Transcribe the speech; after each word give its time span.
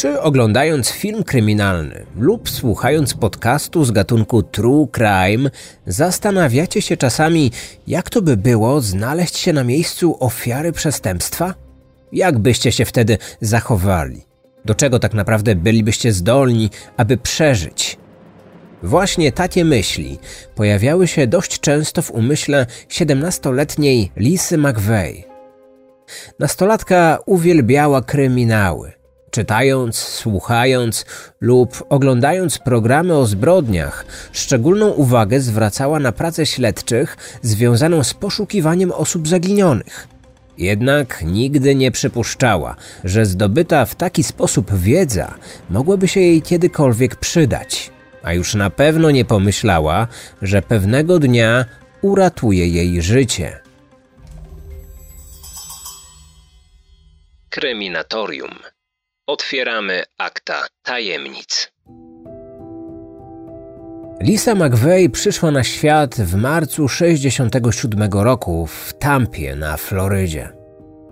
Czy 0.00 0.20
oglądając 0.20 0.90
film 0.90 1.24
kryminalny 1.24 2.06
lub 2.16 2.50
słuchając 2.50 3.14
podcastu 3.14 3.84
z 3.84 3.90
gatunku 3.90 4.42
True 4.42 4.88
Crime, 4.92 5.50
zastanawiacie 5.86 6.82
się 6.82 6.96
czasami, 6.96 7.50
jak 7.86 8.10
to 8.10 8.22
by 8.22 8.36
było 8.36 8.80
znaleźć 8.80 9.38
się 9.38 9.52
na 9.52 9.64
miejscu 9.64 10.16
ofiary 10.20 10.72
przestępstwa? 10.72 11.54
Jak 12.12 12.38
byście 12.38 12.72
się 12.72 12.84
wtedy 12.84 13.18
zachowali? 13.40 14.22
Do 14.64 14.74
czego 14.74 14.98
tak 14.98 15.14
naprawdę 15.14 15.54
bylibyście 15.54 16.12
zdolni, 16.12 16.70
aby 16.96 17.16
przeżyć? 17.16 17.98
Właśnie 18.82 19.32
takie 19.32 19.64
myśli 19.64 20.18
pojawiały 20.54 21.08
się 21.08 21.26
dość 21.26 21.60
często 21.60 22.02
w 22.02 22.10
umyśle 22.10 22.66
17-letniej 22.88 24.12
Lisy 24.16 24.58
McVeigh. 24.58 25.24
Nastolatka 26.38 27.18
uwielbiała 27.26 28.02
kryminały. 28.02 28.99
Czytając, 29.30 29.98
słuchając 29.98 31.04
lub 31.40 31.84
oglądając 31.88 32.58
programy 32.58 33.16
o 33.16 33.26
zbrodniach, 33.26 34.04
szczególną 34.32 34.88
uwagę 34.88 35.40
zwracała 35.40 36.00
na 36.00 36.12
pracę 36.12 36.46
śledczych 36.46 37.16
związaną 37.42 38.04
z 38.04 38.14
poszukiwaniem 38.14 38.92
osób 38.92 39.28
zaginionych. 39.28 40.08
Jednak 40.58 41.22
nigdy 41.22 41.74
nie 41.74 41.90
przypuszczała, 41.90 42.76
że 43.04 43.26
zdobyta 43.26 43.84
w 43.84 43.94
taki 43.94 44.22
sposób 44.22 44.74
wiedza 44.74 45.34
mogłaby 45.70 46.08
się 46.08 46.20
jej 46.20 46.42
kiedykolwiek 46.42 47.16
przydać, 47.16 47.90
a 48.22 48.32
już 48.32 48.54
na 48.54 48.70
pewno 48.70 49.10
nie 49.10 49.24
pomyślała, 49.24 50.08
że 50.42 50.62
pewnego 50.62 51.18
dnia 51.18 51.64
uratuje 52.02 52.68
jej 52.68 53.02
życie. 53.02 53.60
Kryminatorium. 57.50 58.79
Otwieramy 59.30 60.02
akta 60.18 60.66
tajemnic. 60.82 61.72
Lisa 64.20 64.54
McVeigh 64.54 65.12
przyszła 65.12 65.50
na 65.50 65.64
świat 65.64 66.14
w 66.14 66.34
marcu 66.34 66.88
67 66.88 68.10
roku 68.12 68.66
w 68.66 68.94
Tampie 68.98 69.56
na 69.56 69.76
Florydzie. 69.76 70.48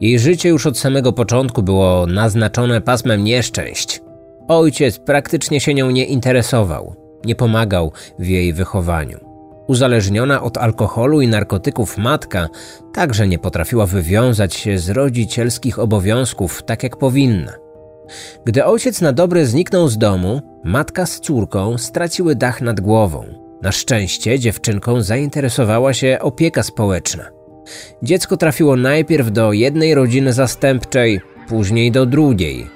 Jej 0.01 0.19
życie 0.19 0.49
już 0.49 0.67
od 0.67 0.79
samego 0.79 1.13
początku 1.13 1.63
było 1.63 2.07
naznaczone 2.07 2.81
pasmem 2.81 3.25
nieszczęść. 3.25 4.01
Ojciec 4.49 4.99
praktycznie 4.99 5.61
się 5.61 5.75
nią 5.75 5.91
nie 5.91 6.05
interesował, 6.05 6.97
nie 7.25 7.35
pomagał 7.35 7.93
w 8.19 8.27
jej 8.27 8.53
wychowaniu. 8.53 9.19
Uzależniona 9.67 10.43
od 10.43 10.57
alkoholu 10.59 11.21
i 11.21 11.29
narkotyków 11.29 11.99
matka 11.99 12.49
także 12.95 13.29
nie 13.29 13.39
potrafiła 13.39 13.87
wywiązać 13.87 14.55
się 14.55 14.79
z 14.79 14.91
rodzicielskich 14.91 15.79
obowiązków 15.79 16.63
tak 16.63 16.83
jak 16.83 16.97
powinna. 16.97 17.68
Gdy 18.45 18.65
ojciec 18.65 19.01
na 19.01 19.13
dobre 19.13 19.47
zniknął 19.47 19.89
z 19.89 19.99
domu, 19.99 20.41
matka 20.65 21.07
z 21.07 21.21
córką 21.21 21.79
straciły 21.79 22.35
dach 22.35 22.61
nad 22.61 22.81
głową. 22.81 23.25
Na 23.63 23.73
szczęście 23.73 24.39
dziewczynką 24.39 25.03
zainteresowała 25.03 25.95
się 25.95 26.19
opieka 26.21 26.63
społeczna. 26.63 27.25
Dziecko 28.03 28.37
trafiło 28.37 28.77
najpierw 28.77 29.33
do 29.33 29.53
jednej 29.53 29.95
rodziny 29.95 30.33
zastępczej, 30.33 31.21
później 31.49 31.93
do 31.93 32.07
drugiej. 32.07 32.67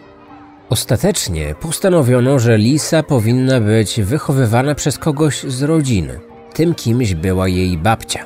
Ostatecznie 0.68 1.54
postanowiono, 1.60 2.38
że 2.38 2.58
Lisa 2.58 3.02
powinna 3.02 3.60
być 3.60 4.00
wychowywana 4.00 4.74
przez 4.74 4.98
kogoś 4.98 5.42
z 5.42 5.62
rodziny. 5.62 6.20
Tym 6.54 6.74
kimś 6.74 7.14
była 7.14 7.48
jej 7.48 7.78
babcia. 7.78 8.24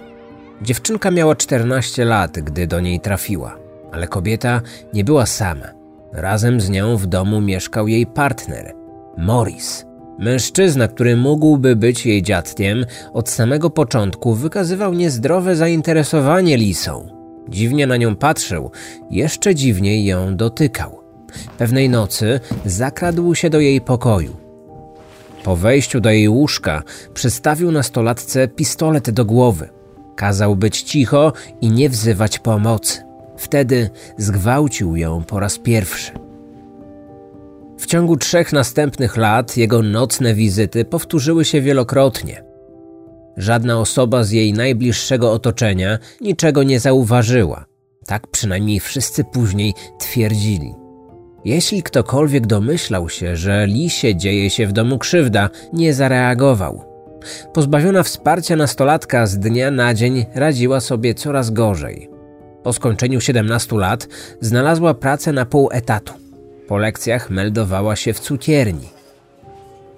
Dziewczynka 0.63 1.11
miała 1.11 1.37
14 1.37 2.05
lat, 2.05 2.33
gdy 2.33 2.67
do 2.67 2.81
niej 2.81 3.01
trafiła, 3.01 3.57
ale 3.93 4.09
kobieta 4.09 4.63
nie 4.93 5.05
była 5.05 5.27
sama. 5.27 5.76
Razem 6.17 6.61
z 6.61 6.71
nią 6.71 6.97
w 6.97 7.07
domu 7.07 7.41
mieszkał 7.41 7.89
jej 7.89 8.07
partner, 8.07 8.75
Morris. 9.19 9.87
Mężczyzna, 10.19 10.89
który 10.89 11.17
mógłby 11.17 11.77
być 11.77 12.07
jej 12.07 12.23
dziadkiem, 12.23 12.87
od 13.13 13.29
samego 13.29 13.71
początku 13.71 14.35
wykazywał 14.35 14.95
niezdrowe 14.95 15.57
zainteresowanie 15.57 16.57
Lisą. 16.57 17.09
Dziwnie 17.49 17.87
na 17.87 17.97
nią 17.97 18.17
patrzył, 18.17 18.71
jeszcze 19.11 19.55
dziwniej 19.55 20.05
ją 20.05 20.37
dotykał. 20.37 21.01
Pewnej 21.59 21.91
nocy 21.91 22.41
zakradł 22.65 23.35
się 23.35 23.51
do 23.51 23.61
jej 23.61 23.81
pokoju. 23.81 24.37
Po 25.45 25.57
wejściu 25.57 26.01
do 26.01 26.11
jej 26.11 26.29
łóżka 26.29 26.83
przystawił 27.15 27.73
nastolatce 27.73 28.49
pistolet 28.49 29.11
do 29.11 29.25
głowy. 29.25 29.69
Kazał 30.15 30.57
być 30.57 30.83
cicho 30.83 31.33
i 31.61 31.71
nie 31.71 31.89
wzywać 31.89 32.39
pomocy. 32.39 33.06
Wtedy 33.37 33.91
zgwałcił 34.19 34.97
ją 34.97 35.25
po 35.25 35.41
raz 35.41 35.59
pierwszy. 35.59 36.13
W 37.79 37.87
ciągu 37.87 38.17
trzech 38.17 38.53
następnych 38.53 39.17
lat 39.17 39.57
jego 39.57 39.83
nocne 39.83 40.35
wizyty 40.35 40.85
powtórzyły 40.85 41.45
się 41.45 41.61
wielokrotnie. 41.61 42.45
Żadna 43.37 43.81
osoba 43.81 44.25
z 44.25 44.31
jej 44.31 44.53
najbliższego 44.53 45.33
otoczenia 45.33 45.99
niczego 46.21 46.63
nie 46.63 46.81
zauważyła. 46.81 47.65
Tak 48.07 48.27
przynajmniej 48.27 48.81
wszyscy 48.81 49.25
później 49.25 49.75
twierdzili. 49.99 50.75
Jeśli 51.45 51.83
ktokolwiek 51.83 52.47
domyślał 52.47 53.09
się, 53.09 53.37
że 53.37 53.67
Lisie 53.67 54.17
dzieje 54.17 54.51
się 54.51 54.67
w 54.67 54.73
domu 54.73 54.99
krzywda, 54.99 55.51
nie 55.73 55.95
zareagował. 55.95 56.85
Pozbawiona 57.53 58.03
wsparcia 58.03 58.57
nastolatka 58.57 59.27
z 59.27 59.39
dnia 59.39 59.71
na 59.71 59.95
dzień 59.95 60.27
radziła 60.35 60.81
sobie 60.81 61.15
coraz 61.15 61.51
gorzej. 61.51 62.16
Po 62.67 62.73
skończeniu 62.73 63.21
17 63.21 63.77
lat 63.77 64.09
znalazła 64.41 64.95
pracę 64.95 65.33
na 65.33 65.47
pół 65.47 65.69
etatu. 65.73 66.13
Po 66.69 66.79
lekcjach 66.79 67.31
meldowała 67.31 67.97
się 67.97 68.13
w 68.13 68.21
cukierni. 68.21 68.89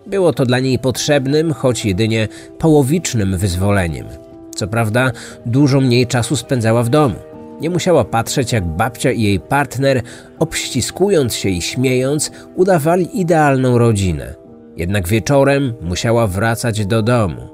Było 0.06 0.32
to 0.32 0.46
dla 0.46 0.58
niej 0.58 0.78
potrzebnym, 0.78 1.52
choć 1.52 1.84
jedynie 1.84 2.28
połowicznym 2.58 3.38
wyzwoleniem. 3.38 4.06
Co 4.54 4.68
prawda, 4.68 5.10
dużo 5.46 5.80
mniej 5.80 6.06
czasu 6.06 6.36
spędzała 6.36 6.82
w 6.82 6.88
domu. 6.88 7.14
Nie 7.60 7.70
musiała 7.70 8.04
patrzeć, 8.04 8.52
jak 8.52 8.64
babcia 8.64 9.10
i 9.10 9.22
jej 9.22 9.40
partner, 9.40 10.02
obściskując 10.38 11.34
się 11.34 11.48
i 11.48 11.62
śmiejąc, 11.62 12.30
udawali 12.54 13.20
idealną 13.20 13.78
rodzinę. 13.78 14.34
Jednak 14.76 15.08
wieczorem 15.08 15.74
musiała 15.82 16.26
wracać 16.26 16.86
do 16.86 17.02
domu 17.02 17.48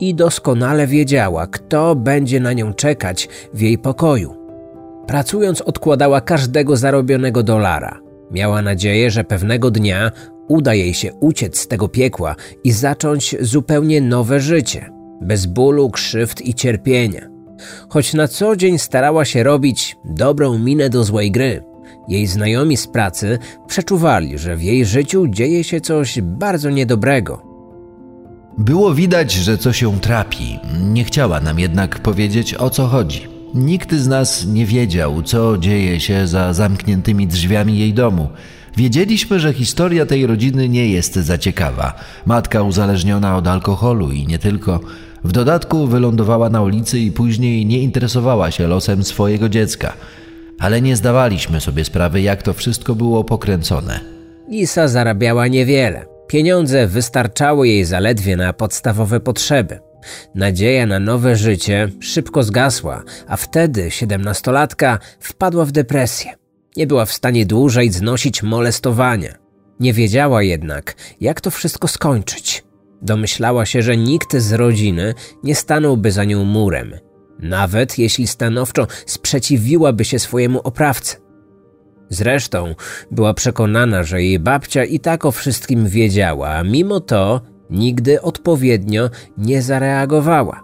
i 0.00 0.14
doskonale 0.14 0.86
wiedziała, 0.86 1.46
kto 1.46 1.94
będzie 1.94 2.40
na 2.40 2.52
nią 2.52 2.74
czekać 2.74 3.28
w 3.54 3.60
jej 3.60 3.78
pokoju. 3.78 4.43
Pracując, 5.06 5.60
odkładała 5.60 6.20
każdego 6.20 6.76
zarobionego 6.76 7.42
dolara. 7.42 8.00
Miała 8.30 8.62
nadzieję, 8.62 9.10
że 9.10 9.24
pewnego 9.24 9.70
dnia 9.70 10.12
uda 10.48 10.74
jej 10.74 10.94
się 10.94 11.12
uciec 11.12 11.58
z 11.58 11.68
tego 11.68 11.88
piekła 11.88 12.36
i 12.64 12.72
zacząć 12.72 13.36
zupełnie 13.40 14.00
nowe 14.00 14.40
życie, 14.40 14.90
bez 15.20 15.46
bólu, 15.46 15.90
krzywd 15.90 16.40
i 16.40 16.54
cierpienia. 16.54 17.28
Choć 17.88 18.14
na 18.14 18.28
co 18.28 18.56
dzień 18.56 18.78
starała 18.78 19.24
się 19.24 19.42
robić 19.42 19.96
dobrą 20.04 20.58
minę 20.58 20.90
do 20.90 21.04
złej 21.04 21.30
gry, 21.30 21.62
jej 22.08 22.26
znajomi 22.26 22.76
z 22.76 22.86
pracy 22.86 23.38
przeczuwali, 23.66 24.38
że 24.38 24.56
w 24.56 24.62
jej 24.62 24.84
życiu 24.84 25.28
dzieje 25.28 25.64
się 25.64 25.80
coś 25.80 26.20
bardzo 26.20 26.70
niedobrego. 26.70 27.42
Było 28.58 28.94
widać, 28.94 29.32
że 29.32 29.58
coś 29.58 29.82
ją 29.82 30.00
trapi. 30.00 30.58
Nie 30.80 31.04
chciała 31.04 31.40
nam 31.40 31.58
jednak 31.58 31.98
powiedzieć 31.98 32.54
o 32.54 32.70
co 32.70 32.86
chodzi. 32.86 33.33
Nikt 33.54 33.94
z 33.94 34.06
nas 34.08 34.46
nie 34.46 34.66
wiedział, 34.66 35.22
co 35.22 35.58
dzieje 35.58 36.00
się 36.00 36.26
za 36.26 36.52
zamkniętymi 36.52 37.26
drzwiami 37.26 37.78
jej 37.78 37.94
domu. 37.94 38.28
Wiedzieliśmy, 38.76 39.40
że 39.40 39.52
historia 39.52 40.06
tej 40.06 40.26
rodziny 40.26 40.68
nie 40.68 40.88
jest 40.88 41.14
za 41.14 41.38
ciekawa. 41.38 41.94
Matka 42.26 42.62
uzależniona 42.62 43.36
od 43.36 43.48
alkoholu 43.48 44.12
i 44.12 44.26
nie 44.26 44.38
tylko. 44.38 44.80
W 45.24 45.32
dodatku 45.32 45.86
wylądowała 45.86 46.50
na 46.50 46.62
ulicy 46.62 46.98
i 46.98 47.12
później 47.12 47.66
nie 47.66 47.78
interesowała 47.78 48.50
się 48.50 48.66
losem 48.66 49.04
swojego 49.04 49.48
dziecka. 49.48 49.92
Ale 50.58 50.82
nie 50.82 50.96
zdawaliśmy 50.96 51.60
sobie 51.60 51.84
sprawy, 51.84 52.20
jak 52.20 52.42
to 52.42 52.52
wszystko 52.52 52.94
było 52.94 53.24
pokręcone. 53.24 54.00
Lisa 54.48 54.88
zarabiała 54.88 55.46
niewiele. 55.46 56.06
Pieniądze 56.26 56.86
wystarczały 56.86 57.68
jej 57.68 57.84
zaledwie 57.84 58.36
na 58.36 58.52
podstawowe 58.52 59.20
potrzeby. 59.20 59.78
Nadzieja 60.34 60.86
na 60.86 60.98
nowe 60.98 61.36
życie 61.36 61.88
szybko 62.00 62.42
zgasła, 62.42 63.02
a 63.28 63.36
wtedy 63.36 63.90
siedemnastolatka 63.90 64.98
wpadła 65.20 65.64
w 65.64 65.72
depresję. 65.72 66.34
Nie 66.76 66.86
była 66.86 67.04
w 67.04 67.12
stanie 67.12 67.46
dłużej 67.46 67.90
znosić 67.90 68.42
molestowania. 68.42 69.34
Nie 69.80 69.92
wiedziała 69.92 70.42
jednak, 70.42 70.94
jak 71.20 71.40
to 71.40 71.50
wszystko 71.50 71.88
skończyć. 71.88 72.64
Domyślała 73.02 73.66
się, 73.66 73.82
że 73.82 73.96
nikt 73.96 74.36
z 74.36 74.52
rodziny 74.52 75.14
nie 75.42 75.54
stanąłby 75.54 76.12
za 76.12 76.24
nią 76.24 76.44
murem, 76.44 76.94
nawet 77.38 77.98
jeśli 77.98 78.26
stanowczo 78.26 78.86
sprzeciwiłaby 79.06 80.04
się 80.04 80.18
swojemu 80.18 80.60
oprawcy. 80.60 81.16
Zresztą 82.08 82.74
była 83.10 83.34
przekonana, 83.34 84.02
że 84.02 84.22
jej 84.22 84.38
babcia 84.38 84.84
i 84.84 85.00
tak 85.00 85.24
o 85.24 85.32
wszystkim 85.32 85.88
wiedziała, 85.88 86.48
a 86.48 86.62
mimo 86.62 87.00
to 87.00 87.40
nigdy 87.74 88.22
odpowiednio 88.22 89.10
nie 89.38 89.62
zareagowała. 89.62 90.60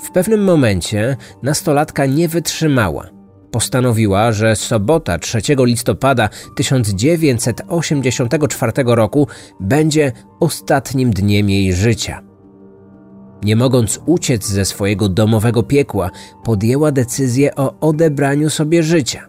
W 0.00 0.10
pewnym 0.10 0.44
momencie 0.44 1.16
nastolatka 1.42 2.06
nie 2.06 2.28
wytrzymała. 2.28 3.06
Postanowiła, 3.50 4.32
że 4.32 4.56
sobota 4.56 5.18
3 5.18 5.40
listopada 5.58 6.28
1984 6.56 8.72
roku 8.86 9.28
będzie 9.60 10.12
ostatnim 10.40 11.10
dniem 11.10 11.50
jej 11.50 11.72
życia. 11.72 12.22
Nie 13.42 13.56
mogąc 13.56 14.00
uciec 14.06 14.46
ze 14.46 14.64
swojego 14.64 15.08
domowego 15.08 15.62
piekła, 15.62 16.10
podjęła 16.44 16.92
decyzję 16.92 17.54
o 17.54 17.80
odebraniu 17.80 18.50
sobie 18.50 18.82
życia. 18.82 19.28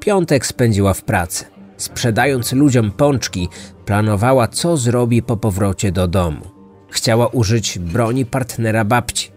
Piątek 0.00 0.46
spędziła 0.46 0.94
w 0.94 1.04
pracy. 1.04 1.53
Sprzedając 1.84 2.52
ludziom 2.52 2.90
pączki, 2.90 3.48
planowała, 3.84 4.48
co 4.48 4.76
zrobi 4.76 5.22
po 5.22 5.36
powrocie 5.36 5.92
do 5.92 6.08
domu. 6.08 6.46
Chciała 6.90 7.26
użyć 7.26 7.78
broni 7.78 8.26
partnera 8.26 8.84
babci. 8.84 9.30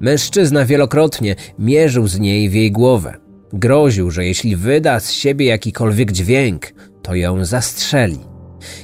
Mężczyzna 0.00 0.64
wielokrotnie 0.64 1.36
mierzył 1.58 2.06
z 2.08 2.18
niej 2.18 2.50
w 2.50 2.54
jej 2.54 2.72
głowę. 2.72 3.16
Groził, 3.52 4.10
że 4.10 4.26
jeśli 4.26 4.56
wyda 4.56 5.00
z 5.00 5.12
siebie 5.12 5.46
jakikolwiek 5.46 6.12
dźwięk, 6.12 6.72
to 7.02 7.14
ją 7.14 7.44
zastrzeli. 7.44 8.20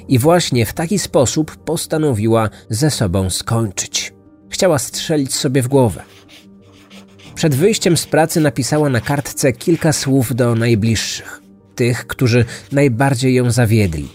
I 0.08 0.18
właśnie 0.18 0.66
w 0.66 0.72
taki 0.72 0.98
sposób 0.98 1.56
postanowiła 1.56 2.50
ze 2.70 2.90
sobą 2.90 3.30
skończyć. 3.30 4.12
Chciała 4.50 4.78
strzelić 4.78 5.34
sobie 5.34 5.62
w 5.62 5.68
głowę. 5.68 6.02
Przed 7.34 7.54
wyjściem 7.54 7.96
z 7.96 8.06
pracy 8.06 8.40
napisała 8.40 8.88
na 8.88 9.00
kartce 9.00 9.52
kilka 9.52 9.92
słów 9.92 10.34
do 10.34 10.54
najbliższych, 10.54 11.39
tych, 11.80 12.06
którzy 12.06 12.44
najbardziej 12.72 13.34
ją 13.34 13.50
zawiedli. 13.50 14.08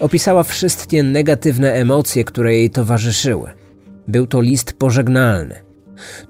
Opisała 0.00 0.42
wszystkie 0.42 1.02
negatywne 1.02 1.72
emocje, 1.72 2.24
które 2.24 2.54
jej 2.54 2.70
towarzyszyły. 2.70 3.50
Był 4.08 4.26
to 4.26 4.40
list 4.40 4.72
pożegnalny, 4.72 5.54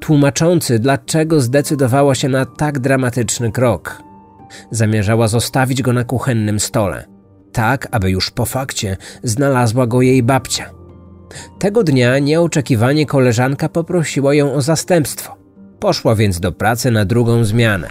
tłumaczący, 0.01 0.79
dlaczego 0.79 1.41
zdecydowała 1.41 2.15
się 2.15 2.29
na 2.29 2.47
tak 2.47 2.79
dramatyczny 2.79 3.53
krok. 3.53 4.03
Zamierzała 4.71 5.29
zostawić 5.29 5.83
go 5.83 5.93
na 5.93 6.05
kuchennym 6.05 6.61
stole, 6.61 7.05
tak 7.53 7.89
aby 7.91 8.11
już 8.11 8.31
po 8.31 8.45
fakcie 8.45 8.97
znalazła 9.23 9.87
go 9.87 10.03
jej 10.03 10.23
babcia. 10.23 10.71
Tego 11.59 11.85
dnia 11.85 12.19
nieoczekiwanie 12.19 13.07
koleżanka 13.07 13.69
poprosiła 13.69 14.35
ją 14.35 14.53
o 14.53 14.61
zastępstwo. 14.61 15.44
Poszła 15.85 16.15
więc 16.15 16.41
do 16.41 16.53
pracy 16.53 16.91
na 16.91 17.05
drugą 17.05 17.45
zmianę. 17.45 17.91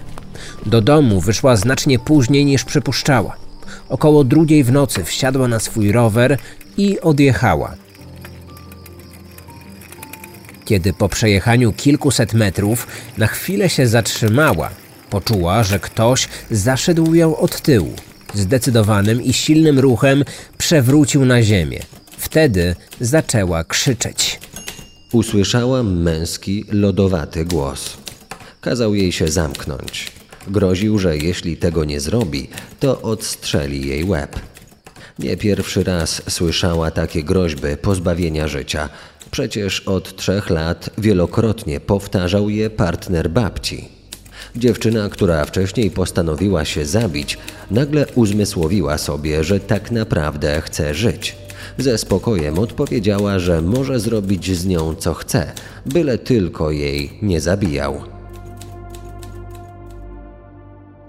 Do 0.66 0.82
domu 0.82 1.22
wyszła 1.22 1.56
znacznie 1.56 2.00
później 2.00 2.46
niż 2.46 2.64
przypuszczała. 2.64 3.36
Około 3.90 4.24
drugiej 4.24 4.64
w 4.64 4.72
nocy 4.72 5.04
wsiadła 5.04 5.48
na 5.48 5.60
swój 5.60 5.92
rower 5.92 6.38
i 6.78 7.00
odjechała. 7.00 7.76
Kiedy 10.66 10.94
po 10.94 11.10
przejechaniu 11.10 11.74
kilkuset 11.74 12.34
metrów 12.34 12.88
na 13.18 13.28
chwilę 13.28 13.70
się 13.70 13.88
zatrzymała, 13.88 14.70
poczuła, 15.10 15.64
że 15.64 15.80
ktoś 15.80 16.28
zaszedł 16.52 17.16
ją 17.16 17.38
od 17.38 17.62
tyłu. 17.62 17.94
Zdecydowanym 18.34 19.22
i 19.22 19.34
silnym 19.34 19.80
ruchem 19.80 20.24
przewrócił 20.58 21.26
na 21.26 21.44
ziemię. 21.44 21.80
Wtedy 22.18 22.76
zaczęła 23.00 23.64
krzyczeć. 23.64 24.33
Usłyszałam 25.14 26.02
męski, 26.02 26.66
lodowaty 26.72 27.46
głos. 27.46 27.98
Kazał 28.62 28.96
jej 28.96 29.12
się 29.12 29.28
zamknąć. 29.28 30.12
Groził, 30.48 31.00
że 31.00 31.18
jeśli 31.18 31.58
tego 31.58 31.86
nie 31.86 32.00
zrobi, 32.00 32.50
to 32.80 33.02
odstrzeli 33.02 33.88
jej 33.88 34.04
łeb. 34.04 34.40
Nie 35.20 35.38
pierwszy 35.38 35.84
raz 35.84 36.22
słyszała 36.30 36.92
takie 36.92 37.24
groźby 37.24 37.78
pozbawienia 37.82 38.48
życia. 38.48 38.90
Przecież 39.32 39.80
od 39.80 40.16
trzech 40.16 40.50
lat 40.50 40.90
wielokrotnie 40.98 41.80
powtarzał 41.80 42.50
je 42.50 42.70
partner 42.70 43.30
babci. 43.30 43.90
Dziewczyna, 44.56 45.10
która 45.10 45.46
wcześniej 45.46 45.92
postanowiła 45.92 46.66
się 46.66 46.86
zabić, 46.86 47.38
nagle 47.72 48.06
uzmysłowiła 48.16 48.98
sobie, 48.98 49.44
że 49.44 49.60
tak 49.60 49.92
naprawdę 49.92 50.62
chce 50.62 50.94
żyć. 50.94 51.36
Ze 51.78 51.98
spokojem 51.98 52.60
odpowiedziała, 52.60 53.40
że 53.40 53.62
może 53.62 54.00
zrobić 54.00 54.58
z 54.58 54.66
nią 54.66 54.96
co 54.96 55.14
chce, 55.14 55.52
byle 55.86 56.18
tylko 56.18 56.72
jej 56.72 57.10
nie 57.22 57.42
zabijał. 57.42 58.02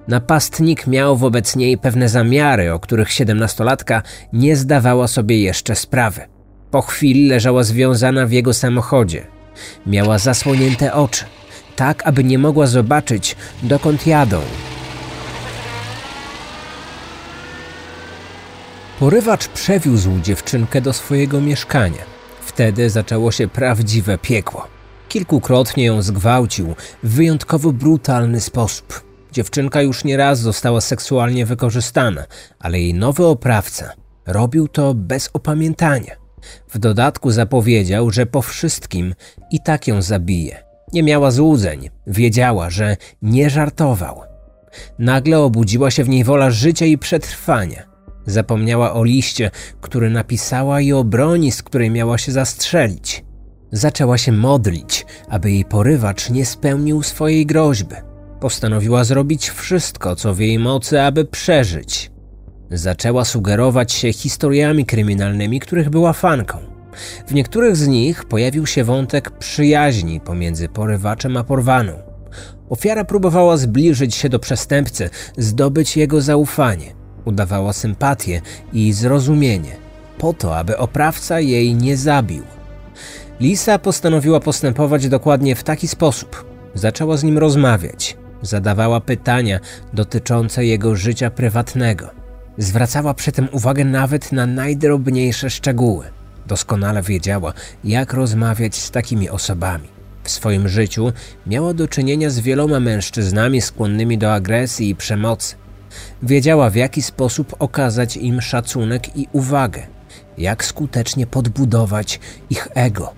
Napastnik 0.09 0.87
miał 0.87 1.17
wobec 1.17 1.57
niej 1.57 1.79
pewne 1.79 2.09
zamiary, 2.09 2.73
o 2.73 2.81
których 2.81 3.13
siedemnastolatka 3.13 4.03
nie 4.33 4.57
zdawała 4.57 5.09
sobie 5.09 5.41
jeszcze 5.41 5.75
sprawy. 5.75 6.21
Po 6.71 6.83
chwili 6.83 7.29
leżała 7.29 7.63
związana 7.63 8.27
w 8.27 8.33
jego 8.33 8.55
samochodzie. 8.55 9.27
Miała 9.87 10.19
zasłonięte 10.19 10.95
oczy, 10.95 11.25
tak 11.77 12.07
aby 12.07 12.25
nie 12.25 12.39
mogła 12.39 12.67
zobaczyć, 12.67 13.37
dokąd 13.63 14.07
jadą. 14.07 14.41
Porywacz 18.99 19.49
przewiózł 19.49 20.21
dziewczynkę 20.21 20.81
do 20.81 20.93
swojego 20.93 21.41
mieszkania. 21.41 22.03
Wtedy 22.41 22.91
zaczęło 22.91 23.33
się 23.33 23.49
prawdziwe 23.49 24.19
piekło. 24.19 24.67
Kilkukrotnie 25.09 25.85
ją 25.85 26.03
zgwałcił 26.03 26.75
w 27.03 27.15
wyjątkowo 27.15 27.73
brutalny 27.73 28.41
sposób. 28.41 29.05
Dziewczynka 29.33 29.83
już 29.83 30.05
nie 30.05 30.17
raz 30.17 30.41
została 30.41 30.81
seksualnie 30.81 31.47
wykorzystana, 31.47 32.25
ale 32.59 32.81
jej 32.81 32.95
nowy 32.95 33.27
oprawca 33.27 33.93
robił 34.27 34.69
to 34.69 34.95
bez 34.95 35.31
opamiętania. 35.33 36.17
W 36.69 36.79
dodatku 36.79 37.31
zapowiedział, 37.31 38.11
że 38.11 38.27
po 38.27 38.43
wszystkim 38.43 39.15
i 39.51 39.61
tak 39.65 39.89
ją 39.89 40.03
zabije. 40.03 40.65
Nie 40.93 41.03
miała 41.03 41.31
złudzeń, 41.31 41.91
wiedziała, 42.07 42.71
że 42.71 42.97
nie 43.23 43.51
żartował. 43.51 44.21
Nagle 44.99 45.39
obudziła 45.41 45.91
się 45.91 46.05
w 46.05 46.09
niej 46.09 46.25
wola 46.25 46.51
życia 46.51 46.87
i 46.87 46.99
przetrwania. 46.99 47.94
Zapomniała 48.27 48.93
o 48.93 49.05
liście, 49.05 49.51
który 49.81 50.11
napisała 50.11 50.81
i 50.81 50.93
o 50.93 51.05
broni, 51.05 51.53
z 51.53 51.63
której 51.63 51.91
miała 51.91 52.19
się 52.19 52.33
zastrzelić. 52.33 53.25
Zaczęła 53.73 54.19
się 54.19 54.33
modlić, 54.33 55.07
aby 55.29 55.51
jej 55.51 55.65
porywacz 55.65 56.31
nie 56.31 56.47
spełnił 56.47 57.03
swojej 57.03 57.47
groźby. 57.47 57.95
Postanowiła 58.41 59.05
zrobić 59.05 59.51
wszystko, 59.51 60.17
co 60.17 60.35
w 60.35 60.41
jej 60.41 60.59
mocy, 60.59 61.03
aby 61.03 61.25
przeżyć. 61.25 62.11
Zaczęła 62.71 63.25
sugerować 63.25 63.93
się 63.93 64.13
historiami 64.13 64.87
kryminalnymi, 64.87 65.61
których 65.61 65.91
była 65.91 66.13
fanką. 66.13 66.59
W 67.27 67.35
niektórych 67.35 67.77
z 67.77 67.87
nich 67.87 68.25
pojawił 68.25 68.67
się 68.67 68.85
wątek 68.85 69.31
przyjaźni 69.31 70.21
pomiędzy 70.21 70.69
porywaczem 70.69 71.37
a 71.37 71.45
porwaną. 71.45 71.93
Ofiara 72.69 73.05
próbowała 73.05 73.57
zbliżyć 73.57 74.15
się 74.15 74.29
do 74.29 74.39
przestępcy, 74.39 75.11
zdobyć 75.37 75.97
jego 75.97 76.21
zaufanie. 76.21 77.04
Udawała 77.25 77.73
sympatię 77.73 78.41
i 78.73 78.93
zrozumienie, 78.93 79.77
po 80.19 80.33
to, 80.33 80.57
aby 80.59 80.79
oprawca 80.79 81.41
jej 81.41 81.75
nie 81.75 81.97
zabił. 81.97 82.43
Lisa 83.41 83.79
postanowiła 83.79 84.41
postępować 84.41 85.09
dokładnie 85.09 85.55
w 85.55 85.65
taki 85.65 85.89
sposób. 85.89 86.45
Zaczęła 86.75 87.17
z 87.17 87.25
nim 87.25 87.39
rozmawiać, 87.39 88.17
zadawała 88.43 89.01
pytania 89.01 89.61
dotyczące 89.93 90.65
jego 90.65 90.97
życia 90.97 91.31
prywatnego. 91.31 92.11
Zwracała 92.59 93.15
przy 93.15 93.33
tym 93.33 93.49
uwagę 93.53 93.85
nawet 93.85 94.33
na 94.33 94.47
najdrobniejsze 94.47 95.51
szczegóły. 95.51 96.07
Doskonale 96.47 97.03
wiedziała, 97.03 97.53
jak 97.85 98.13
rozmawiać 98.13 98.77
z 98.77 98.91
takimi 98.91 99.31
osobami. 99.31 99.89
W 100.25 100.31
swoim 100.31 100.69
życiu 100.69 101.13
miała 101.47 101.75
do 101.75 101.89
czynienia 101.89 102.31
z 102.31 102.41
wieloma 102.41 102.81
mężczyznami 102.81 103.61
skłonnymi 103.61 104.19
do 104.19 104.35
agresji 104.35 104.89
i 104.89 104.95
przemocy. 104.95 105.57
Wiedziała, 106.23 106.71
w 106.71 106.75
jaki 106.75 107.03
sposób 107.03 107.57
okazać 107.59 108.17
im 108.17 108.41
szacunek 108.41 109.17
i 109.17 109.29
uwagę, 109.33 109.83
jak 110.39 110.65
skutecznie 110.65 111.27
podbudować 111.27 112.21
ich 112.51 112.69
ego. 112.75 113.13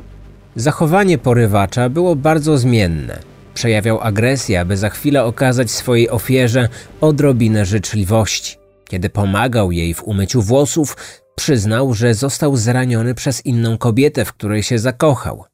Zachowanie 0.57 1.19
porywacza 1.19 1.89
było 1.89 2.17
bardzo 2.17 2.59
zmienne. 2.59 3.19
Przejawiał 3.55 4.01
agresję, 4.01 4.61
aby 4.61 4.77
za 4.77 4.91
chwilę 4.91 5.25
okazać 5.25 5.71
swojej 5.71 6.11
ofierze 6.11 6.69
odrobinę 7.01 7.67
życzliwości. 7.67 8.57
Kiedy 8.89 9.11
pomagał 9.11 9.73
jej 9.73 9.95
w 9.95 10.03
umyciu 10.03 10.43
włosów, 10.43 10.97
przyznał, 11.35 11.95
że 11.95 12.15
został 12.15 12.57
zraniony 12.57 13.15
przez 13.15 13.47
inną 13.47 13.79
kobietę, 13.79 14.25
w 14.25 14.33
której 14.33 14.63
się 14.63 14.79
zakochał. 14.79 15.45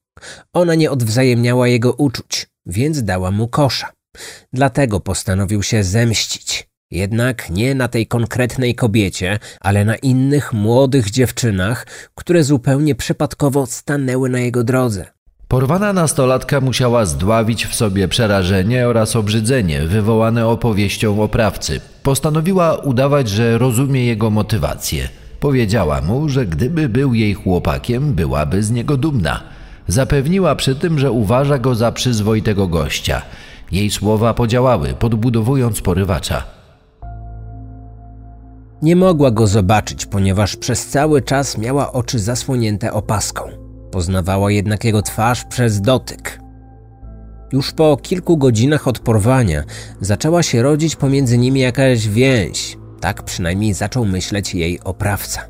Ona 0.53 0.75
nie 0.75 0.91
odwzajemniała 0.91 1.69
jego 1.69 1.93
uczuć, 1.93 2.47
więc 2.67 3.05
dała 3.05 3.31
mu 3.31 3.49
kosza. 3.49 3.93
Dlatego 4.53 5.01
postanowił 5.01 5.63
się 5.63 5.85
zemścić. 5.85 6.72
Jednak 6.93 7.51
nie 7.51 7.75
na 7.75 7.89
tej 7.89 8.07
konkretnej 8.07 8.75
kobiecie, 8.75 9.39
ale 9.61 9.85
na 9.85 9.97
innych 9.97 10.53
młodych 10.53 11.11
dziewczynach, 11.11 11.87
które 12.15 12.45
zupełnie 12.45 12.95
przypadkowo 12.95 13.67
stanęły 13.67 14.29
na 14.29 14.41
jego 14.41 14.65
drodze. 14.65 15.07
Porwana 15.49 15.93
nastolatka 15.93 16.61
musiała 16.61 17.05
zdławić 17.05 17.67
w 17.67 17.75
sobie 17.75 18.09
przerażenie 18.09 18.89
oraz 18.89 19.17
obrzydzenie 19.17 19.87
wywołane 19.87 20.47
opowieścią 20.47 21.23
oprawcy. 21.23 21.81
Postanowiła 22.03 22.77
udawać, 22.77 23.29
że 23.29 23.59
rozumie 23.59 24.07
jego 24.07 24.31
motywację. 24.31 25.09
Powiedziała 25.41 26.01
mu, 26.01 26.29
że 26.29 26.47
gdyby 26.47 26.89
był 26.89 27.15
jej 27.15 27.35
chłopakiem, 27.35 28.15
byłaby 28.15 28.63
z 28.63 28.71
niego 28.71 28.97
dumna. 28.97 29.43
Zapewniła 29.89 30.55
przy 30.57 30.75
tym, 30.75 30.99
że 30.99 31.11
uważa 31.11 31.59
go 31.59 31.75
za 31.75 31.93
przyzwoitego 31.93 32.69
gościa. 32.69 33.23
Jej 33.73 33.91
słowa 33.91 34.35
podziałały, 34.35 34.95
podbudowując 34.99 35.81
porywacza. 35.81 36.62
Nie 38.83 38.97
mogła 38.97 39.31
go 39.31 39.47
zobaczyć, 39.47 40.07
ponieważ 40.07 40.57
przez 40.57 40.87
cały 40.87 41.23
czas 41.23 41.59
miała 41.59 41.93
oczy 41.93 42.19
zasłonięte 42.19 42.93
opaską. 42.93 43.43
Poznawała 43.91 44.51
jednak 44.51 44.85
jego 44.85 45.03
twarz 45.03 45.45
przez 45.45 45.81
dotyk. 45.81 46.41
Już 47.53 47.73
po 47.73 47.97
kilku 47.97 48.37
godzinach 48.37 48.89
od 48.89 48.99
porwania 48.99 49.65
zaczęła 50.01 50.43
się 50.43 50.63
rodzić 50.63 50.97
pomiędzy 50.97 51.39
nimi 51.39 51.61
jakaś 51.61 52.09
więź. 52.09 52.79
Tak 53.01 53.23
przynajmniej 53.23 53.75
zaczął 53.75 54.05
myśleć 54.05 54.55
jej 54.55 54.81
oprawca. 54.81 55.41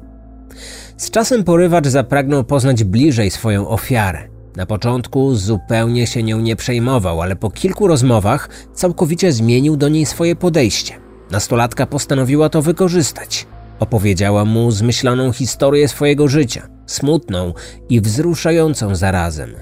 Z 0.97 1.11
czasem 1.11 1.45
porywacz 1.45 1.87
zapragnął 1.87 2.45
poznać 2.45 2.85
bliżej 2.85 3.31
swoją 3.31 3.69
ofiarę. 3.69 4.29
Na 4.57 4.67
początku 4.67 5.35
zupełnie 5.35 6.07
się 6.07 6.23
nią 6.23 6.41
nie 6.41 6.57
przejmował, 6.57 7.23
ale 7.23 7.37
po 7.37 7.51
kilku 7.51 7.87
rozmowach 7.87 8.49
całkowicie 8.75 9.33
zmienił 9.33 9.77
do 9.77 9.89
niej 9.89 10.07
swoje 10.07 10.37
podejście. 10.37 10.95
Nastolatka 11.33 11.87
postanowiła 11.87 12.49
to 12.49 12.63
wykorzystać. 12.63 13.47
Opowiedziała 13.81 14.45
mu 14.45 14.71
zmyśloną 14.71 15.33
historię 15.33 15.89
swojego 15.89 16.29
życia, 16.29 16.69
smutną 16.87 17.55
i 17.89 18.01
wzruszającą 18.01 18.95
zarazem. 18.95 19.55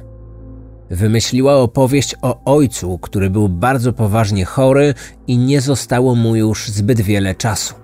Wymyśliła 0.90 1.56
opowieść 1.56 2.14
o 2.22 2.44
ojcu, 2.44 2.98
który 2.98 3.30
był 3.30 3.48
bardzo 3.48 3.92
poważnie 3.92 4.44
chory 4.44 4.94
i 5.26 5.38
nie 5.38 5.60
zostało 5.60 6.14
mu 6.14 6.36
już 6.36 6.68
zbyt 6.68 7.00
wiele 7.00 7.34
czasu. 7.34 7.74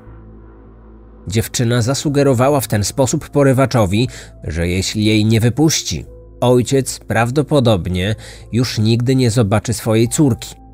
Dziewczyna 1.28 1.82
zasugerowała 1.82 2.60
w 2.60 2.68
ten 2.68 2.84
sposób 2.84 3.28
porywaczowi, 3.28 4.08
że 4.44 4.68
jeśli 4.68 5.04
jej 5.04 5.24
nie 5.24 5.40
wypuści, 5.40 6.06
ojciec 6.40 6.98
prawdopodobnie 6.98 8.14
już 8.52 8.78
nigdy 8.78 9.16
nie 9.16 9.30
zobaczy 9.30 9.72
swojej 9.72 10.08
córki. 10.08 10.65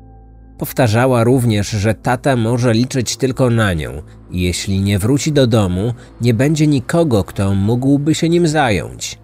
Powtarzała 0.57 1.23
również, 1.23 1.69
że 1.69 1.93
tata 1.93 2.35
może 2.35 2.73
liczyć 2.73 3.17
tylko 3.17 3.49
na 3.49 3.73
nią 3.73 4.01
i 4.31 4.41
jeśli 4.41 4.81
nie 4.81 4.99
wróci 4.99 5.31
do 5.31 5.47
domu, 5.47 5.93
nie 6.21 6.33
będzie 6.33 6.67
nikogo, 6.67 7.23
kto 7.23 7.53
mógłby 7.55 8.15
się 8.15 8.29
nim 8.29 8.47
zająć. 8.47 9.19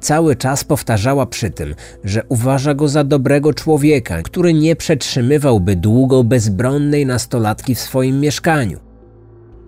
Cały 0.00 0.36
czas 0.36 0.64
powtarzała 0.64 1.26
przy 1.26 1.50
tym, 1.50 1.74
że 2.04 2.22
uważa 2.28 2.74
go 2.74 2.88
za 2.88 3.04
dobrego 3.04 3.54
człowieka, 3.54 4.22
który 4.22 4.54
nie 4.54 4.76
przetrzymywałby 4.76 5.76
długo 5.76 6.24
bezbronnej 6.24 7.06
nastolatki 7.06 7.74
w 7.74 7.80
swoim 7.80 8.20
mieszkaniu. 8.20 8.80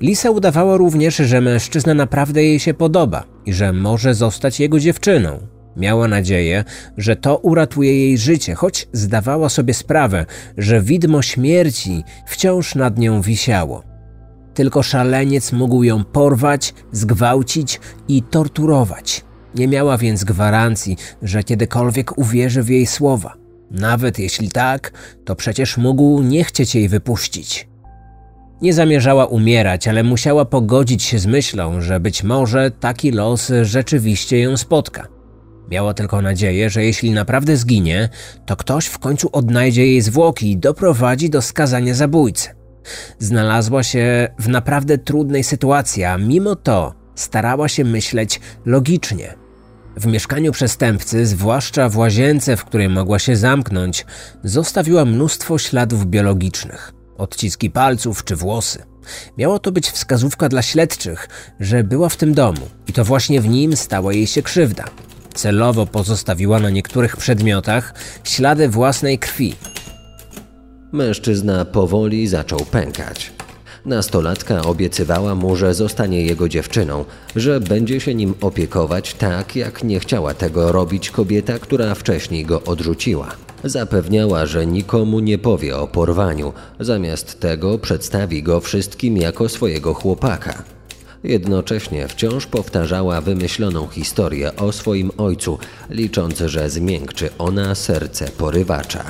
Lisa 0.00 0.30
udawała 0.30 0.76
również, 0.76 1.16
że 1.16 1.40
mężczyzna 1.40 1.94
naprawdę 1.94 2.44
jej 2.44 2.60
się 2.60 2.74
podoba 2.74 3.24
i 3.46 3.52
że 3.52 3.72
może 3.72 4.14
zostać 4.14 4.60
jego 4.60 4.80
dziewczyną. 4.80 5.38
Miała 5.76 6.08
nadzieję, 6.08 6.64
że 6.96 7.16
to 7.16 7.36
uratuje 7.36 7.98
jej 7.98 8.18
życie, 8.18 8.54
choć 8.54 8.88
zdawała 8.92 9.48
sobie 9.48 9.74
sprawę, 9.74 10.26
że 10.58 10.80
widmo 10.80 11.22
śmierci 11.22 12.04
wciąż 12.26 12.74
nad 12.74 12.98
nią 12.98 13.22
wisiało. 13.22 13.82
Tylko 14.54 14.82
szaleniec 14.82 15.52
mógł 15.52 15.82
ją 15.82 16.04
porwać, 16.04 16.74
zgwałcić 16.92 17.80
i 18.08 18.22
torturować. 18.22 19.24
Nie 19.54 19.68
miała 19.68 19.98
więc 19.98 20.24
gwarancji, 20.24 20.96
że 21.22 21.44
kiedykolwiek 21.44 22.18
uwierzy 22.18 22.62
w 22.62 22.68
jej 22.68 22.86
słowa. 22.86 23.34
Nawet 23.70 24.18
jeśli 24.18 24.50
tak, 24.50 24.92
to 25.24 25.36
przecież 25.36 25.76
mógł 25.76 26.22
nie 26.22 26.44
chcieć 26.44 26.74
jej 26.74 26.88
wypuścić. 26.88 27.68
Nie 28.62 28.72
zamierzała 28.72 29.26
umierać, 29.26 29.88
ale 29.88 30.02
musiała 30.02 30.44
pogodzić 30.44 31.02
się 31.02 31.18
z 31.18 31.26
myślą, 31.26 31.80
że 31.80 32.00
być 32.00 32.22
może 32.22 32.70
taki 32.70 33.10
los 33.10 33.52
rzeczywiście 33.62 34.38
ją 34.40 34.56
spotka. 34.56 35.13
Miała 35.70 35.94
tylko 35.94 36.22
nadzieję, 36.22 36.70
że 36.70 36.84
jeśli 36.84 37.10
naprawdę 37.10 37.56
zginie, 37.56 38.08
to 38.46 38.56
ktoś 38.56 38.86
w 38.86 38.98
końcu 38.98 39.28
odnajdzie 39.32 39.86
jej 39.86 40.00
zwłoki 40.00 40.50
i 40.50 40.56
doprowadzi 40.56 41.30
do 41.30 41.42
skazania 41.42 41.94
zabójcy. 41.94 42.48
Znalazła 43.18 43.82
się 43.82 44.28
w 44.38 44.48
naprawdę 44.48 44.98
trudnej 44.98 45.44
sytuacji, 45.44 46.04
a 46.04 46.18
mimo 46.18 46.56
to 46.56 46.94
starała 47.14 47.68
się 47.68 47.84
myśleć 47.84 48.40
logicznie. 48.64 49.34
W 49.96 50.06
mieszkaniu 50.06 50.52
przestępcy, 50.52 51.26
zwłaszcza 51.26 51.88
w 51.88 51.96
łazience, 51.96 52.56
w 52.56 52.64
której 52.64 52.88
mogła 52.88 53.18
się 53.18 53.36
zamknąć, 53.36 54.06
zostawiła 54.44 55.04
mnóstwo 55.04 55.58
śladów 55.58 56.06
biologicznych 56.06 56.92
odciski 57.18 57.70
palców 57.70 58.24
czy 58.24 58.36
włosy. 58.36 58.82
Miała 59.38 59.58
to 59.58 59.72
być 59.72 59.90
wskazówka 59.90 60.48
dla 60.48 60.62
śledczych, 60.62 61.28
że 61.60 61.84
była 61.84 62.08
w 62.08 62.16
tym 62.16 62.34
domu 62.34 62.68
i 62.86 62.92
to 62.92 63.04
właśnie 63.04 63.40
w 63.40 63.48
nim 63.48 63.76
stała 63.76 64.12
jej 64.12 64.26
się 64.26 64.42
krzywda. 64.42 64.84
Celowo 65.34 65.86
pozostawiła 65.86 66.60
na 66.60 66.70
niektórych 66.70 67.16
przedmiotach 67.16 67.94
ślady 68.24 68.68
własnej 68.68 69.18
krwi. 69.18 69.54
Mężczyzna 70.92 71.64
powoli 71.64 72.28
zaczął 72.28 72.60
pękać. 72.60 73.32
Nastolatka 73.84 74.62
obiecywała 74.62 75.34
mu, 75.34 75.56
że 75.56 75.74
zostanie 75.74 76.22
jego 76.22 76.48
dziewczyną, 76.48 77.04
że 77.36 77.60
będzie 77.60 78.00
się 78.00 78.14
nim 78.14 78.34
opiekować 78.40 79.14
tak, 79.14 79.56
jak 79.56 79.84
nie 79.84 80.00
chciała 80.00 80.34
tego 80.34 80.72
robić 80.72 81.10
kobieta, 81.10 81.58
która 81.58 81.94
wcześniej 81.94 82.44
go 82.44 82.62
odrzuciła. 82.62 83.28
Zapewniała, 83.64 84.46
że 84.46 84.66
nikomu 84.66 85.20
nie 85.20 85.38
powie 85.38 85.76
o 85.76 85.86
porwaniu, 85.86 86.52
zamiast 86.80 87.40
tego 87.40 87.78
przedstawi 87.78 88.42
go 88.42 88.60
wszystkim 88.60 89.16
jako 89.16 89.48
swojego 89.48 89.94
chłopaka. 89.94 90.73
Jednocześnie 91.24 92.08
wciąż 92.08 92.46
powtarzała 92.46 93.20
wymyśloną 93.20 93.88
historię 93.88 94.56
o 94.56 94.72
swoim 94.72 95.10
ojcu, 95.16 95.58
licząc, 95.90 96.38
że 96.38 96.70
zmiękczy 96.70 97.30
ona 97.38 97.74
serce 97.74 98.28
porywacza. 98.28 99.04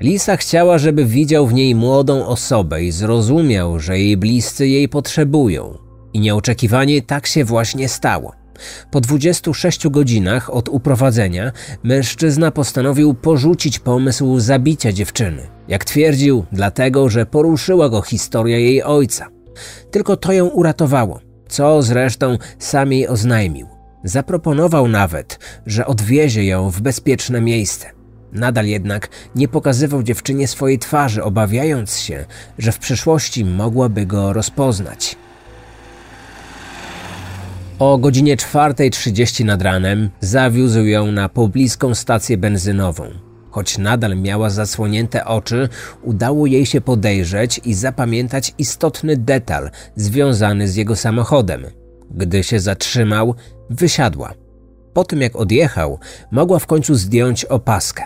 Lisa 0.00 0.36
chciała, 0.36 0.78
żeby 0.78 1.04
widział 1.04 1.46
w 1.46 1.54
niej 1.54 1.74
młodą 1.74 2.26
osobę 2.26 2.84
i 2.84 2.92
zrozumiał, 2.92 3.80
że 3.80 3.98
jej 3.98 4.16
bliscy 4.16 4.68
jej 4.68 4.88
potrzebują. 4.88 5.78
I 6.12 6.20
nieoczekiwanie 6.20 7.02
tak 7.02 7.26
się 7.26 7.44
właśnie 7.44 7.88
stało. 7.88 8.32
Po 8.90 9.00
26 9.00 9.88
godzinach 9.88 10.54
od 10.54 10.68
uprowadzenia 10.68 11.52
mężczyzna 11.82 12.50
postanowił 12.50 13.14
porzucić 13.14 13.78
pomysł 13.78 14.38
zabicia 14.38 14.92
dziewczyny. 14.92 15.46
Jak 15.68 15.84
twierdził, 15.84 16.44
dlatego, 16.52 17.08
że 17.08 17.26
poruszyła 17.26 17.88
go 17.88 18.02
historia 18.02 18.58
jej 18.58 18.82
ojca. 18.82 19.35
Tylko 19.90 20.16
to 20.16 20.32
ją 20.32 20.46
uratowało, 20.46 21.20
co 21.48 21.82
zresztą 21.82 22.38
sam 22.58 22.92
jej 22.92 23.08
oznajmił. 23.08 23.66
Zaproponował 24.04 24.88
nawet, 24.88 25.38
że 25.66 25.86
odwiezie 25.86 26.44
ją 26.44 26.70
w 26.70 26.80
bezpieczne 26.80 27.40
miejsce. 27.40 27.90
Nadal 28.32 28.66
jednak 28.66 29.08
nie 29.34 29.48
pokazywał 29.48 30.02
dziewczynie 30.02 30.48
swojej 30.48 30.78
twarzy, 30.78 31.22
obawiając 31.22 31.98
się, 31.98 32.24
że 32.58 32.72
w 32.72 32.78
przyszłości 32.78 33.44
mogłaby 33.44 34.06
go 34.06 34.32
rozpoznać. 34.32 35.16
O 37.78 37.98
godzinie 37.98 38.36
4.30 38.36 39.44
nad 39.44 39.62
ranem 39.62 40.10
zawiózł 40.20 40.80
ją 40.80 41.12
na 41.12 41.28
pobliską 41.28 41.94
stację 41.94 42.36
benzynową. 42.38 43.25
Choć 43.56 43.78
nadal 43.78 44.16
miała 44.16 44.50
zasłonięte 44.50 45.24
oczy, 45.24 45.68
udało 46.02 46.46
jej 46.46 46.66
się 46.66 46.80
podejrzeć 46.80 47.60
i 47.64 47.74
zapamiętać 47.74 48.54
istotny 48.58 49.16
detal 49.16 49.70
związany 49.94 50.68
z 50.68 50.76
jego 50.76 50.96
samochodem. 50.96 51.66
Gdy 52.10 52.42
się 52.42 52.60
zatrzymał, 52.60 53.34
wysiadła. 53.70 54.34
Po 54.92 55.04
tym 55.04 55.20
jak 55.20 55.36
odjechał, 55.36 55.98
mogła 56.30 56.58
w 56.58 56.66
końcu 56.66 56.94
zdjąć 56.94 57.44
opaskę. 57.44 58.04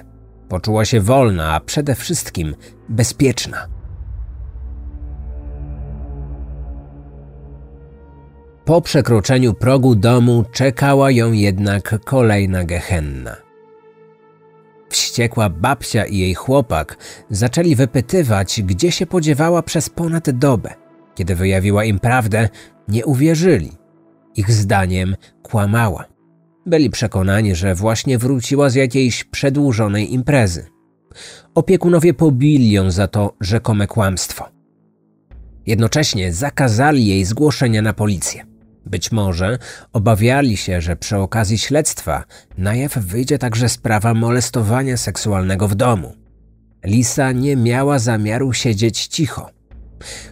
Poczuła 0.49 0.85
się 0.85 1.01
wolna, 1.01 1.55
a 1.55 1.61
przede 1.61 1.95
wszystkim 1.95 2.55
bezpieczna. 2.89 3.67
Po 8.65 8.81
przekroczeniu 8.81 9.55
progu 9.55 9.95
domu 9.95 10.45
czekała 10.53 11.11
ją 11.11 11.33
jednak 11.33 12.05
kolejna 12.05 12.65
gehenna. 12.65 13.50
Wściekła 14.91 15.49
babcia 15.49 16.05
i 16.05 16.19
jej 16.19 16.35
chłopak 16.35 16.97
zaczęli 17.31 17.77
wypytywać, 17.77 18.63
gdzie 18.63 18.93
się 18.93 19.07
podziewała 19.07 19.63
przez 19.63 19.89
ponad 19.89 20.31
dobę. 20.31 20.75
Kiedy 21.15 21.35
wyjawiła 21.35 21.85
im 21.85 21.99
prawdę, 21.99 22.49
nie 22.89 23.07
uwierzyli. 23.07 23.73
Ich 24.37 24.53
zdaniem 24.53 25.17
kłamała. 25.43 26.05
Byli 26.67 26.91
przekonani, 26.91 27.55
że 27.55 27.75
właśnie 27.75 28.19
wróciła 28.19 28.71
z 28.71 28.75
jakiejś 28.75 29.25
przedłużonej 29.25 30.15
imprezy. 30.15 30.67
Opiekunowie 31.55 32.15
pobili 32.15 32.71
ją 32.71 32.91
za 32.91 33.09
to 33.09 33.37
rzekome 33.41 33.87
kłamstwo. 33.87 34.49
Jednocześnie 35.67 36.33
zakazali 36.33 37.07
jej 37.07 37.25
zgłoszenia 37.25 37.83
na 37.83 37.93
policję. 37.93 38.50
Być 38.87 39.13
może 39.13 39.59
obawiali 39.93 40.57
się, 40.57 40.81
że 40.81 40.97
przy 40.97 41.17
okazji 41.17 41.59
śledztwa 41.59 42.25
na 42.59 42.75
jaw 42.75 42.99
wyjdzie 42.99 43.39
także 43.39 43.69
sprawa 43.69 44.15
molestowania 44.15 44.97
seksualnego 44.97 45.69
w 45.69 45.75
domu. 45.75 46.13
Lisa 46.85 47.33
nie 47.33 47.57
miała 47.57 47.99
zamiaru 47.99 48.53
siedzieć 48.53 49.07
cicho. 49.07 49.51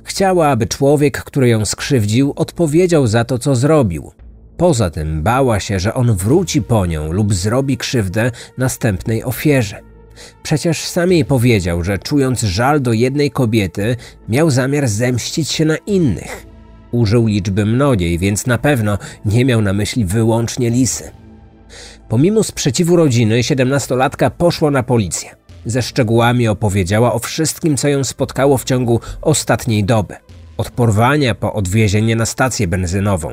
Chciała, 0.04 0.48
aby 0.48 0.66
człowiek, 0.66 1.24
który 1.24 1.48
ją 1.48 1.64
skrzywdził, 1.64 2.32
odpowiedział 2.36 3.06
za 3.06 3.24
to, 3.24 3.38
co 3.38 3.56
zrobił. 3.56 4.12
Poza 4.56 4.90
tym 4.90 5.22
bała 5.22 5.60
się, 5.60 5.80
że 5.80 5.94
on 5.94 6.16
wróci 6.16 6.62
po 6.62 6.86
nią 6.86 7.12
lub 7.12 7.34
zrobi 7.34 7.76
krzywdę 7.76 8.30
następnej 8.58 9.24
ofierze. 9.24 9.80
Przecież 10.42 10.84
sam 10.84 11.12
jej 11.12 11.24
powiedział, 11.24 11.84
że 11.84 11.98
czując 11.98 12.40
żal 12.40 12.80
do 12.80 12.92
jednej 12.92 13.30
kobiety, 13.30 13.96
miał 14.28 14.50
zamiar 14.50 14.88
zemścić 14.88 15.50
się 15.50 15.64
na 15.64 15.76
innych. 15.76 16.47
Użył 16.92 17.26
liczby 17.26 17.66
mnogiej, 17.66 18.18
więc 18.18 18.46
na 18.46 18.58
pewno 18.58 18.98
nie 19.24 19.44
miał 19.44 19.62
na 19.62 19.72
myśli 19.72 20.04
wyłącznie 20.04 20.70
lisy. 20.70 21.10
Pomimo 22.08 22.42
sprzeciwu 22.42 22.96
rodziny, 22.96 23.42
siedemnastolatka 23.42 24.30
poszła 24.30 24.70
na 24.70 24.82
policję. 24.82 25.30
Ze 25.64 25.82
szczegółami 25.82 26.48
opowiedziała 26.48 27.12
o 27.12 27.18
wszystkim, 27.18 27.76
co 27.76 27.88
ją 27.88 28.04
spotkało 28.04 28.58
w 28.58 28.64
ciągu 28.64 29.00
ostatniej 29.22 29.84
doby. 29.84 30.14
Od 30.56 30.70
porwania 30.70 31.34
po 31.34 31.52
odwiezienie 31.52 32.16
na 32.16 32.26
stację 32.26 32.68
benzynową. 32.68 33.30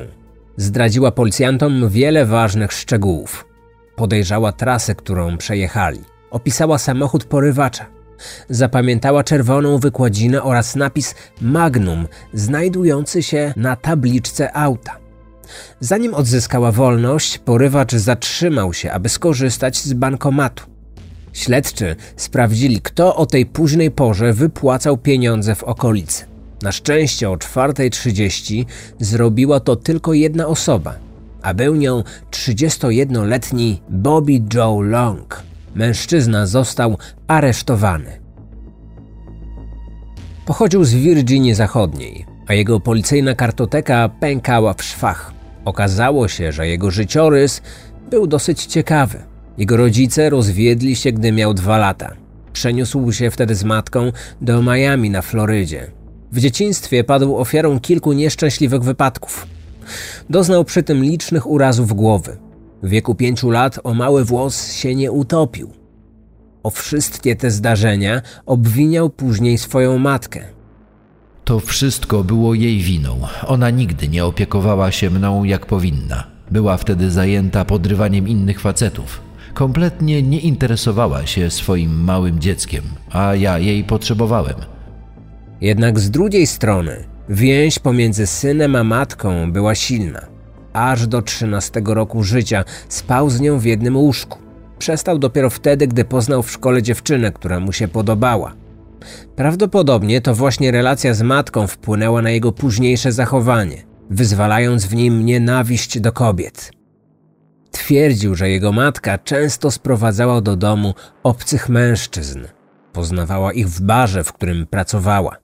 Zdradziła 0.56 1.10
policjantom 1.10 1.88
wiele 1.88 2.26
ważnych 2.26 2.72
szczegółów. 2.72 3.46
Podejrzała 3.96 4.52
trasę, 4.52 4.94
którą 4.94 5.38
przejechali. 5.38 6.00
Opisała 6.30 6.78
samochód 6.78 7.24
porywacza. 7.24 7.95
Zapamiętała 8.50 9.24
czerwoną 9.24 9.78
wykładzinę 9.78 10.42
oraz 10.42 10.76
napis 10.76 11.14
Magnum 11.40 12.06
znajdujący 12.32 13.22
się 13.22 13.54
na 13.56 13.76
tabliczce 13.76 14.56
auta. 14.56 14.96
Zanim 15.80 16.14
odzyskała 16.14 16.72
wolność, 16.72 17.38
porywacz 17.38 17.94
zatrzymał 17.94 18.74
się, 18.74 18.92
aby 18.92 19.08
skorzystać 19.08 19.78
z 19.78 19.92
bankomatu. 19.92 20.64
Śledczy 21.32 21.96
sprawdzili, 22.16 22.80
kto 22.80 23.16
o 23.16 23.26
tej 23.26 23.46
późnej 23.46 23.90
porze 23.90 24.32
wypłacał 24.32 24.96
pieniądze 24.96 25.54
w 25.54 25.64
okolicy. 25.64 26.24
Na 26.62 26.72
szczęście 26.72 27.30
o 27.30 27.36
4.30 27.36 28.64
zrobiła 29.00 29.60
to 29.60 29.76
tylko 29.76 30.12
jedna 30.12 30.46
osoba, 30.46 30.94
a 31.42 31.54
był 31.54 31.74
nią 31.74 32.02
31-letni 32.30 33.82
Bobby 33.88 34.42
Joe 34.54 34.82
Long. 34.82 35.45
Mężczyzna 35.76 36.46
został 36.46 36.98
aresztowany. 37.28 38.20
Pochodził 40.46 40.84
z 40.84 40.94
Virginii 40.94 41.54
Zachodniej, 41.54 42.26
a 42.46 42.54
jego 42.54 42.80
policyjna 42.80 43.34
kartoteka 43.34 44.08
pękała 44.08 44.74
w 44.74 44.82
szwach. 44.82 45.32
Okazało 45.64 46.28
się, 46.28 46.52
że 46.52 46.68
jego 46.68 46.90
życiorys 46.90 47.62
był 48.10 48.26
dosyć 48.26 48.66
ciekawy. 48.66 49.18
Jego 49.58 49.76
rodzice 49.76 50.30
rozwiedli 50.30 50.96
się, 50.96 51.12
gdy 51.12 51.32
miał 51.32 51.54
dwa 51.54 51.78
lata. 51.78 52.12
Przeniósł 52.52 53.12
się 53.12 53.30
wtedy 53.30 53.54
z 53.54 53.64
matką 53.64 54.12
do 54.40 54.62
Miami 54.62 55.10
na 55.10 55.22
Florydzie. 55.22 55.90
W 56.32 56.38
dzieciństwie 56.40 57.04
padł 57.04 57.36
ofiarą 57.36 57.80
kilku 57.80 58.12
nieszczęśliwych 58.12 58.82
wypadków. 58.82 59.46
Doznał 60.30 60.64
przy 60.64 60.82
tym 60.82 61.02
licznych 61.04 61.46
urazów 61.46 61.92
głowy. 61.92 62.45
W 62.86 62.88
wieku 62.88 63.14
pięciu 63.14 63.50
lat 63.50 63.80
o 63.84 63.94
mały 63.94 64.24
włos 64.24 64.72
się 64.72 64.94
nie 64.94 65.12
utopił. 65.12 65.70
O 66.62 66.70
wszystkie 66.70 67.36
te 67.36 67.50
zdarzenia 67.50 68.22
obwiniał 68.46 69.10
później 69.10 69.58
swoją 69.58 69.98
matkę. 69.98 70.44
To 71.44 71.60
wszystko 71.60 72.24
było 72.24 72.54
jej 72.54 72.78
winą. 72.78 73.20
Ona 73.46 73.70
nigdy 73.70 74.08
nie 74.08 74.24
opiekowała 74.24 74.90
się 74.90 75.10
mną 75.10 75.44
jak 75.44 75.66
powinna. 75.66 76.26
Była 76.50 76.76
wtedy 76.76 77.10
zajęta 77.10 77.64
podrywaniem 77.64 78.28
innych 78.28 78.60
facetów. 78.60 79.20
Kompletnie 79.54 80.22
nie 80.22 80.40
interesowała 80.40 81.26
się 81.26 81.50
swoim 81.50 82.04
małym 82.04 82.38
dzieckiem, 82.38 82.82
a 83.10 83.34
ja 83.34 83.58
jej 83.58 83.84
potrzebowałem. 83.84 84.56
Jednak 85.60 86.00
z 86.00 86.10
drugiej 86.10 86.46
strony 86.46 87.04
więź 87.28 87.78
pomiędzy 87.78 88.26
synem 88.26 88.76
a 88.76 88.84
matką 88.84 89.52
była 89.52 89.74
silna. 89.74 90.35
Aż 90.76 91.06
do 91.06 91.22
13 91.22 91.82
roku 91.84 92.22
życia 92.22 92.64
spał 92.88 93.30
z 93.30 93.40
nią 93.40 93.58
w 93.58 93.64
jednym 93.64 93.96
łóżku. 93.96 94.38
Przestał 94.78 95.18
dopiero 95.18 95.50
wtedy, 95.50 95.86
gdy 95.86 96.04
poznał 96.04 96.42
w 96.42 96.50
szkole 96.50 96.82
dziewczynę, 96.82 97.32
która 97.32 97.60
mu 97.60 97.72
się 97.72 97.88
podobała. 97.88 98.54
Prawdopodobnie 99.36 100.20
to 100.20 100.34
właśnie 100.34 100.70
relacja 100.70 101.14
z 101.14 101.22
matką 101.22 101.66
wpłynęła 101.66 102.22
na 102.22 102.30
jego 102.30 102.52
późniejsze 102.52 103.12
zachowanie, 103.12 103.82
wyzwalając 104.10 104.86
w 104.86 104.94
nim 104.94 105.26
nienawiść 105.26 106.00
do 106.00 106.12
kobiet. 106.12 106.70
Twierdził, 107.70 108.34
że 108.34 108.50
jego 108.50 108.72
matka 108.72 109.18
często 109.18 109.70
sprowadzała 109.70 110.40
do 110.40 110.56
domu 110.56 110.94
obcych 111.22 111.68
mężczyzn. 111.68 112.44
Poznawała 112.92 113.52
ich 113.52 113.68
w 113.68 113.80
barze, 113.80 114.24
w 114.24 114.32
którym 114.32 114.66
pracowała. 114.66 115.36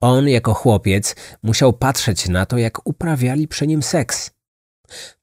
On, 0.00 0.28
jako 0.28 0.54
chłopiec, 0.54 1.16
musiał 1.42 1.72
patrzeć 1.72 2.28
na 2.28 2.46
to, 2.46 2.58
jak 2.58 2.86
uprawiali 2.86 3.48
przy 3.48 3.66
nim 3.66 3.82
seks. 3.82 4.30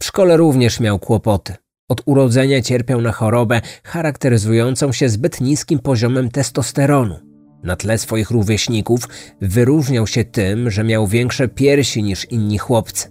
W 0.01 0.05
szkole 0.05 0.38
również 0.38 0.79
miał 0.79 0.99
kłopoty. 0.99 1.53
Od 1.89 2.01
urodzenia 2.05 2.62
cierpiał 2.62 3.01
na 3.01 3.12
chorobę 3.12 3.62
charakteryzującą 3.84 4.91
się 4.91 5.10
zbyt 5.10 5.41
niskim 5.41 5.79
poziomem 5.79 6.32
testosteronu. 6.32 7.19
Na 7.63 7.75
tle 7.75 7.97
swoich 7.97 8.32
rówieśników 8.32 8.99
wyróżniał 9.41 10.08
się 10.08 10.23
tym, 10.23 10.71
że 10.71 10.84
miał 10.84 11.08
większe 11.08 11.47
piersi 11.47 12.03
niż 12.03 12.25
inni 12.25 12.58
chłopcy. 12.58 13.10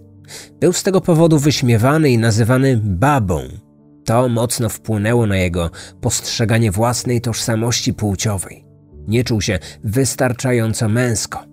Był 0.59 0.73
z 0.73 0.83
tego 0.83 1.01
powodu 1.01 1.39
wyśmiewany 1.39 2.09
i 2.11 2.17
nazywany 2.17 2.81
babą. 2.83 3.41
To 4.05 4.29
mocno 4.29 4.69
wpłynęło 4.69 5.25
na 5.25 5.37
jego 5.37 5.69
postrzeganie 6.01 6.71
własnej 6.71 7.21
tożsamości 7.21 7.93
płciowej. 7.93 8.65
Nie 9.07 9.23
czuł 9.23 9.41
się 9.41 9.59
wystarczająco 9.83 10.89
męsko. 10.89 11.45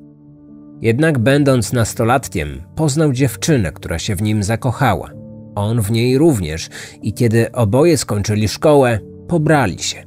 Jednak 0.81 1.19
będąc 1.19 1.73
nastolatkiem, 1.73 2.63
poznał 2.75 3.13
dziewczynę, 3.13 3.73
która 3.73 3.99
się 3.99 4.17
w 4.17 4.23
nim 4.23 4.43
zakochała. 4.43 5.11
On 5.55 5.83
w 5.83 5.91
niej 5.91 6.19
również 6.19 6.69
i 7.03 7.13
kiedy 7.13 7.53
oboje 7.53 7.99
skończyli 7.99 8.49
szkołę, 8.49 8.99
pobrali 9.29 9.79
się. 9.79 10.05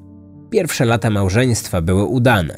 Pierwsze 0.50 0.86
lata 0.86 1.10
małżeństwa 1.10 1.82
były 1.82 2.06
udane. 2.06 2.58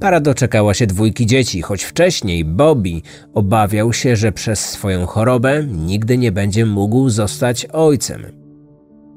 Para 0.00 0.20
doczekała 0.20 0.74
się 0.74 0.86
dwójki 0.86 1.26
dzieci, 1.26 1.62
choć 1.62 1.84
wcześniej 1.84 2.44
Bobby 2.44 3.02
obawiał 3.34 3.92
się, 3.92 4.16
że 4.16 4.32
przez 4.32 4.60
swoją 4.60 5.06
chorobę 5.06 5.64
nigdy 5.66 6.18
nie 6.18 6.32
będzie 6.32 6.66
mógł 6.66 7.08
zostać 7.08 7.66
ojcem. 7.66 8.22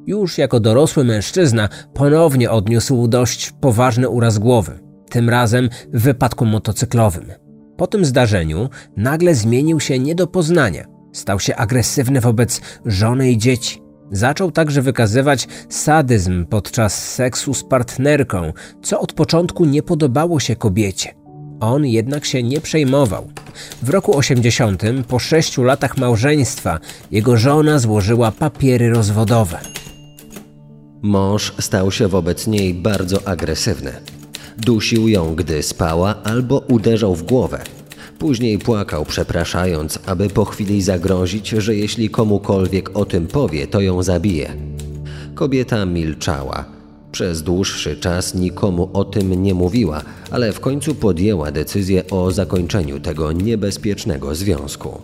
Już 0.08 0.38
jako 0.38 0.60
dorosły 0.60 1.04
mężczyzna 1.04 1.70
ponownie 1.94 2.52
odniósł 2.52 3.08
dość 3.08 3.52
poważny 3.52 4.10
uraz 4.10 4.40
głowy, 4.40 4.80
tym 5.10 5.30
razem 5.30 5.70
w 5.94 6.02
wypadku 6.02 6.46
motocyklowym. 6.46 7.43
Po 7.84 7.88
tym 7.88 8.06
zdarzeniu 8.06 8.69
nagle 8.98 9.36
zmienił 9.36 9.80
się 9.80 10.00
nie 10.00 10.15
do 10.15 10.28
poznania. 10.28 10.86
Stał 11.13 11.39
się 11.39 11.56
agresywny 11.56 12.22
wobec 12.22 12.62
żony 12.86 13.32
i 13.32 13.38
dzieci. 13.38 13.82
Zaczął 14.12 14.52
także 14.52 14.82
wykazywać 14.82 15.48
sadyzm 15.69 16.46
podczas 16.46 17.13
seksu 17.13 17.54
z 17.54 17.63
partnerką, 17.63 18.54
co 18.82 19.00
od 19.00 19.13
początku 19.13 19.65
nie 19.65 19.84
podobało 19.84 20.39
się 20.39 20.56
kobiecie. 20.56 21.13
On 21.60 21.86
jednak 21.86 22.26
się 22.26 22.43
nie 22.43 22.62
przejmował. 22.62 23.28
W 23.82 23.89
roku 23.89 24.17
80, 24.17 24.84
po 25.08 25.19
sześciu 25.19 25.63
latach 25.63 25.98
małżeństwa, 25.98 26.80
jego 27.12 27.38
żona 27.38 27.80
złożyła 27.80 28.32
papiery 28.32 28.89
rozwodowe. 28.89 29.60
Mąż 31.02 31.54
stał 31.60 31.91
się 31.91 32.08
wobec 32.08 32.48
niej 32.48 32.74
bardzo 32.74 33.28
agresywny. 33.28 33.91
Dusił 34.58 35.08
ją, 35.08 35.36
gdy 35.36 35.63
spała, 35.63 36.16
albo 36.24 36.60
uderzał 36.60 37.16
w 37.16 37.24
głowę. 37.24 37.60
Później 38.20 38.60
płakał, 38.60 39.06
przepraszając, 39.06 40.00
aby 40.06 40.30
po 40.30 40.46
chwili 40.46 40.82
zagrozić, 40.82 41.50
że 41.50 41.76
jeśli 41.76 42.10
komukolwiek 42.10 42.98
o 42.98 43.06
tym 43.06 43.28
powie, 43.28 43.68
to 43.68 43.82
ją 43.82 44.04
zabije. 44.04 44.54
Kobieta 45.36 45.86
milczała. 45.86 46.66
Przez 47.12 47.44
dłuższy 47.44 47.98
czas 47.98 48.36
nikomu 48.36 48.89
o 48.94 49.06
tym 49.06 49.44
nie 49.44 49.54
mówiła, 49.54 50.02
ale 50.32 50.54
w 50.54 50.60
końcu 50.60 50.96
podjęła 50.96 51.52
decyzję 51.52 52.04
o 52.10 52.32
zakończeniu 52.32 53.00
tego 53.00 53.32
niebezpiecznego 53.32 54.36
związku. 54.36 55.02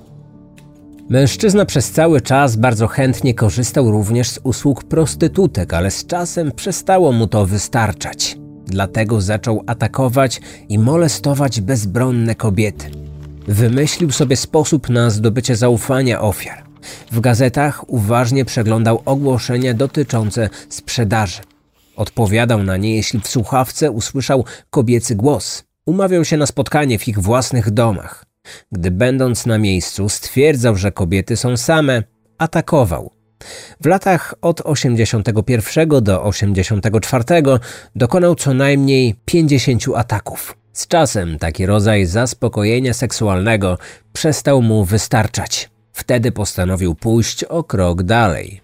Mężczyzna 1.09 1.65
przez 1.65 1.91
cały 1.91 2.21
czas 2.21 2.55
bardzo 2.55 2.88
chętnie 2.88 3.33
korzystał 3.33 3.91
również 3.91 4.29
z 4.29 4.39
usług 4.43 4.83
prostytutek, 4.83 5.73
ale 5.73 5.91
z 5.91 6.05
czasem 6.05 6.51
przestało 6.51 7.12
mu 7.12 7.27
to 7.27 7.45
wystarczać. 7.45 8.38
Dlatego 8.69 9.21
zaczął 9.21 9.63
atakować 9.67 10.41
i 10.69 10.79
molestować 10.79 11.62
bezbronne 11.62 12.36
kobiety. 12.36 12.91
Wymyślił 13.47 14.12
sobie 14.12 14.36
sposób 14.36 14.89
na 14.89 15.10
zdobycie 15.10 15.55
zaufania 15.55 16.21
ofiar. 16.21 16.63
W 17.12 17.19
gazetach 17.19 17.89
uważnie 17.89 18.45
przeglądał 18.45 19.01
ogłoszenia 19.05 19.73
dotyczące 19.73 20.49
sprzedaży. 20.69 21.41
Odpowiadał 21.95 22.63
na 22.63 22.77
nie, 22.77 22.95
jeśli 22.95 23.19
w 23.19 23.27
słuchawce 23.27 23.91
usłyszał 23.91 24.45
kobiecy 24.69 25.15
głos. 25.15 25.63
Umawiał 25.86 26.25
się 26.25 26.38
na 26.38 26.45
spotkanie 26.45 26.99
w 26.99 27.08
ich 27.08 27.19
własnych 27.19 27.71
domach. 27.71 28.25
Gdy 28.71 28.91
będąc 28.91 29.45
na 29.45 29.58
miejscu 29.58 30.10
stwierdzał, 30.10 30.75
że 30.75 30.91
kobiety 30.91 31.38
są 31.38 31.58
same, 31.58 32.03
atakował. 32.38 33.18
W 33.82 33.86
latach 33.86 34.34
od 34.41 34.62
81 34.62 35.89
do 36.02 36.23
84 36.23 37.23
dokonał 37.95 38.36
co 38.36 38.54
najmniej 38.54 39.15
50 39.25 39.84
ataków. 39.95 40.58
Z 40.73 40.88
czasem 40.88 41.39
taki 41.39 41.65
rodzaj 41.65 42.06
zaspokojenia 42.06 42.93
seksualnego 42.93 43.78
przestał 44.13 44.62
mu 44.62 44.86
wystarczać. 44.86 45.69
Wtedy 45.93 46.32
postanowił 46.32 46.95
pójść 46.95 47.43
o 47.43 47.63
krok 47.63 48.04
dalej. 48.04 48.62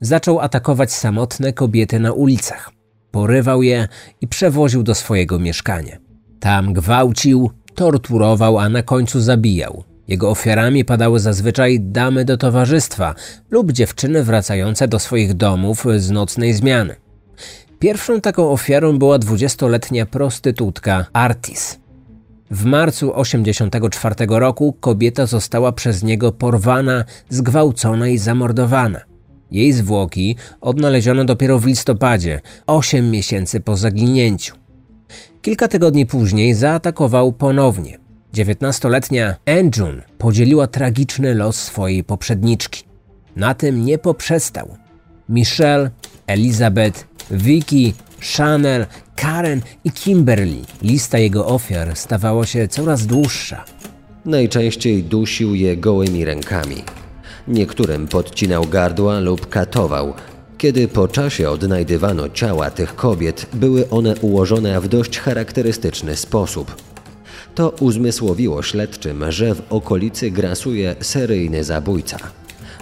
Zaczął 0.00 0.40
atakować 0.40 0.92
samotne 0.92 1.52
kobiety 1.52 2.00
na 2.00 2.12
ulicach. 2.12 2.70
porywał 3.10 3.62
je 3.62 3.88
i 4.20 4.28
przewoził 4.28 4.82
do 4.82 4.94
swojego 4.94 5.38
mieszkania. 5.38 5.96
Tam 6.40 6.72
gwałcił, 6.72 7.50
torturował, 7.74 8.58
a 8.58 8.68
na 8.68 8.82
końcu 8.82 9.20
zabijał. 9.20 9.84
Jego 10.08 10.30
ofiarami 10.30 10.84
padały 10.84 11.20
zazwyczaj 11.20 11.80
damy 11.80 12.24
do 12.24 12.36
towarzystwa 12.36 13.14
lub 13.50 13.72
dziewczyny 13.72 14.24
wracające 14.24 14.88
do 14.88 14.98
swoich 14.98 15.34
domów 15.34 15.86
z 15.96 16.10
nocnej 16.10 16.54
zmiany. 16.54 16.96
Pierwszą 17.78 18.20
taką 18.20 18.50
ofiarą 18.50 18.98
była 18.98 19.18
dwudziestoletnia 19.18 20.06
prostytutka 20.06 21.06
Artis. 21.12 21.78
W 22.50 22.64
marcu 22.64 23.06
1984 23.06 24.14
roku 24.28 24.76
kobieta 24.80 25.26
została 25.26 25.72
przez 25.72 26.02
niego 26.02 26.32
porwana, 26.32 27.04
zgwałcona 27.28 28.08
i 28.08 28.18
zamordowana. 28.18 29.00
Jej 29.50 29.72
zwłoki 29.72 30.36
odnaleziono 30.60 31.24
dopiero 31.24 31.58
w 31.58 31.66
listopadzie, 31.66 32.40
8 32.66 33.10
miesięcy 33.10 33.60
po 33.60 33.76
zaginięciu. 33.76 34.56
Kilka 35.42 35.68
tygodni 35.68 36.06
później 36.06 36.54
zaatakował 36.54 37.32
ponownie. 37.32 38.07
19-letnia 38.34 39.34
Anjun 39.46 40.02
podzieliła 40.18 40.66
tragiczny 40.66 41.34
los 41.34 41.56
swojej 41.56 42.04
poprzedniczki. 42.04 42.84
Na 43.36 43.54
tym 43.54 43.84
nie 43.84 43.98
poprzestał. 43.98 44.76
Michelle, 45.28 45.90
Elizabeth, 46.26 47.06
Vicky, 47.30 47.92
Chanel, 48.36 48.86
Karen 49.16 49.60
i 49.84 49.90
Kimberly. 49.92 50.60
Lista 50.82 51.18
jego 51.18 51.46
ofiar 51.46 51.96
stawała 51.96 52.46
się 52.46 52.68
coraz 52.68 53.06
dłuższa. 53.06 53.64
Najczęściej 54.24 55.04
dusił 55.04 55.54
je 55.54 55.76
gołymi 55.76 56.24
rękami. 56.24 56.84
Niektórym 57.48 58.08
podcinał 58.08 58.64
gardła 58.66 59.20
lub 59.20 59.48
katował. 59.48 60.14
Kiedy 60.58 60.88
po 60.88 61.08
czasie 61.08 61.50
odnajdywano 61.50 62.28
ciała 62.28 62.70
tych 62.70 62.94
kobiet, 62.94 63.46
były 63.54 63.90
one 63.90 64.14
ułożone 64.16 64.80
w 64.80 64.88
dość 64.88 65.18
charakterystyczny 65.18 66.16
sposób. 66.16 66.87
To 67.58 67.70
uzmysłowiło 67.80 68.62
śledczym, 68.62 69.24
że 69.28 69.54
w 69.54 69.62
okolicy 69.70 70.30
grasuje 70.30 70.96
seryjny 71.00 71.64
zabójca. 71.64 72.18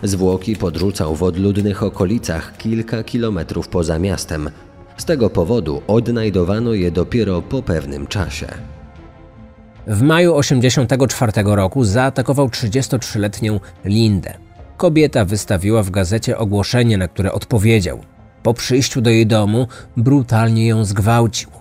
Zwłoki 0.03 0.57
podrzucał 0.57 1.15
w 1.15 1.23
odludnych 1.23 1.83
okolicach 1.83 2.57
kilka 2.57 3.05
kilometrów 3.05 3.69
poza 3.69 3.99
miastem. 3.99 4.51
Z 4.97 5.05
tego 5.05 5.31
powodu 5.31 5.83
odnajdowano 5.87 6.75
je 6.75 6.91
dopiero 6.91 7.43
po 7.43 7.62
pewnym 7.62 8.07
czasie. 8.07 8.47
W 9.87 10.03
maju 10.03 10.41
1984 10.41 11.33
roku 11.45 11.85
zaatakował 11.85 12.47
33-letnią 12.47 13.61
Lindę. 13.85 14.35
Kobieta 14.77 15.25
wystawiła 15.25 15.83
w 15.83 15.91
gazecie 15.91 16.39
ogłoszenie, 16.39 16.99
na 16.99 17.09
które 17.09 17.33
odpowiedział. 17.33 18.01
Po 18.43 18.55
przyjściu 18.55 19.01
do 19.01 19.11
jej 19.11 19.27
domu 19.27 19.67
brutalnie 19.97 20.67
ją 20.67 20.85
zgwałcił. 20.85 21.56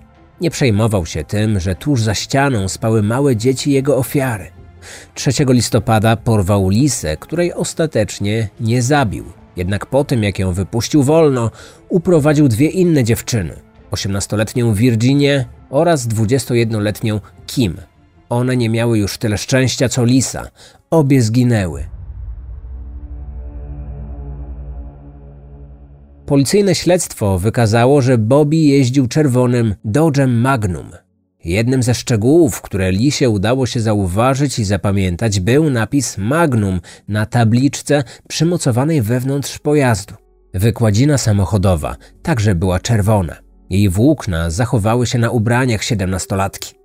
Nie 0.46 0.52
przejmował 0.52 1.06
się 1.06 1.24
tym, 1.24 1.60
że 1.60 1.76
tuż 1.76 2.02
za 2.02 2.14
ścianą 2.16 2.68
spały 2.68 3.04
małe 3.04 3.36
dzieci 3.36 3.72
jego 3.72 3.98
ofiary. 3.98 4.52
3 5.14 5.32
listopada 5.48 6.16
porwał 6.16 6.70
lisę, 6.70 7.18
której 7.18 7.54
ostatecznie 7.54 8.50
nie 8.60 8.82
zabił. 8.82 9.26
Jednak 9.56 9.86
po 9.86 10.04
tym, 10.04 10.24
jak 10.24 10.40
ją 10.40 10.54
wypuścił 10.54 11.04
wolno, 11.04 11.52
uprowadził 11.90 12.48
dwie 12.48 12.68
inne 12.70 13.04
dziewczyny: 13.04 13.60
18-letnią 13.92 14.74
Virginię 14.74 15.46
oraz 15.70 16.08
21-letnią 16.08 17.20
Kim. 17.48 17.78
One 18.30 18.58
nie 18.58 18.70
miały 18.70 19.00
już 19.00 19.18
tyle 19.18 19.38
szczęścia 19.38 19.90
co 19.90 20.06
Lisa. 20.06 20.48
Obie 20.90 21.22
zginęły. 21.22 21.86
Policyjne 26.26 26.76
śledztwo 26.76 27.40
wykazało, 27.40 28.02
że 28.02 28.18
Bobby 28.18 28.58
jeździł 28.58 29.08
czerwonym 29.08 29.76
Dodge'em 29.86 30.28
Magnum. 30.28 30.90
Jednym 31.44 31.84
ze 31.84 31.94
szczegółów, 31.94 32.62
które 32.62 32.92
Lisie 32.92 33.30
udało 33.30 33.66
się 33.66 33.80
zauważyć 33.80 34.60
i 34.60 34.66
zapamiętać, 34.66 35.40
był 35.40 35.70
napis 35.70 36.18
Magnum 36.18 36.82
na 37.08 37.26
tabliczce 37.26 38.04
przymocowanej 38.28 39.02
wewnątrz 39.02 39.60
pojazdu. 39.60 40.14
Wykładzina 40.54 41.18
samochodowa 41.18 41.96
także 42.24 42.56
była 42.56 42.80
czerwona. 42.80 43.36
Jej 43.70 43.90
włókna 43.90 44.50
zachowały 44.50 45.08
się 45.08 45.20
na 45.20 45.30
ubraniach 45.30 45.84
siedemnastolatki. 45.84 46.76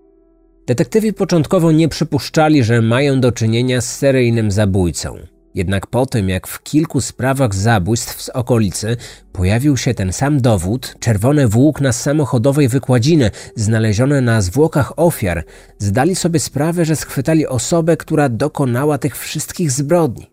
Detektywi 0.67 1.13
początkowo 1.13 1.73
nie 1.73 1.89
przypuszczali, 1.89 2.65
że 2.65 2.83
mają 2.83 3.21
do 3.21 3.33
czynienia 3.33 3.81
z 3.81 3.97
seryjnym 3.97 4.51
zabójcą. 4.51 5.17
Jednak 5.55 5.87
po 5.87 6.07
tym, 6.07 6.29
jak 6.29 6.47
w 6.47 6.63
kilku 6.63 7.01
sprawach 7.01 7.55
zabójstw 7.55 8.23
z 8.23 8.29
okolicy 8.29 8.97
pojawił 9.33 9.77
się 9.77 9.95
ten 9.95 10.13
sam 10.13 10.41
dowód, 10.41 10.95
czerwone 11.01 11.49
włókna 11.49 11.93
z 11.93 12.03
samochodowej 12.03 12.69
wykładziny 12.69 13.31
znalezione 13.57 14.21
na 14.21 14.41
zwłokach 14.41 14.99
ofiar, 14.99 15.45
zdali 15.79 16.17
sobie 16.17 16.41
sprawę, 16.41 16.85
że 16.85 16.97
schwytali 16.97 17.47
osobę, 17.47 17.97
która 17.97 18.29
dokonała 18.29 18.99
tych 18.99 19.17
wszystkich 19.19 19.71
zbrodni. 19.71 20.31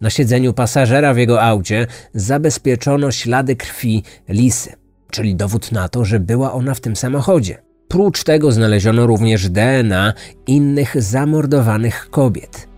Na 0.00 0.10
siedzeniu 0.10 0.52
pasażera 0.52 1.14
w 1.14 1.18
jego 1.18 1.42
aucie 1.42 1.86
zabezpieczono 2.14 3.12
ślady 3.12 3.56
krwi 3.56 4.02
Lisy, 4.28 4.72
czyli 5.10 5.36
dowód 5.36 5.72
na 5.72 5.88
to, 5.88 6.04
że 6.04 6.20
była 6.20 6.52
ona 6.52 6.74
w 6.74 6.80
tym 6.80 6.96
samochodzie. 6.96 7.62
Prócz 7.88 8.24
tego 8.24 8.52
znaleziono 8.52 9.06
również 9.06 9.48
DNA 9.48 10.14
innych 10.46 11.02
zamordowanych 11.02 12.10
kobiet. 12.10 12.71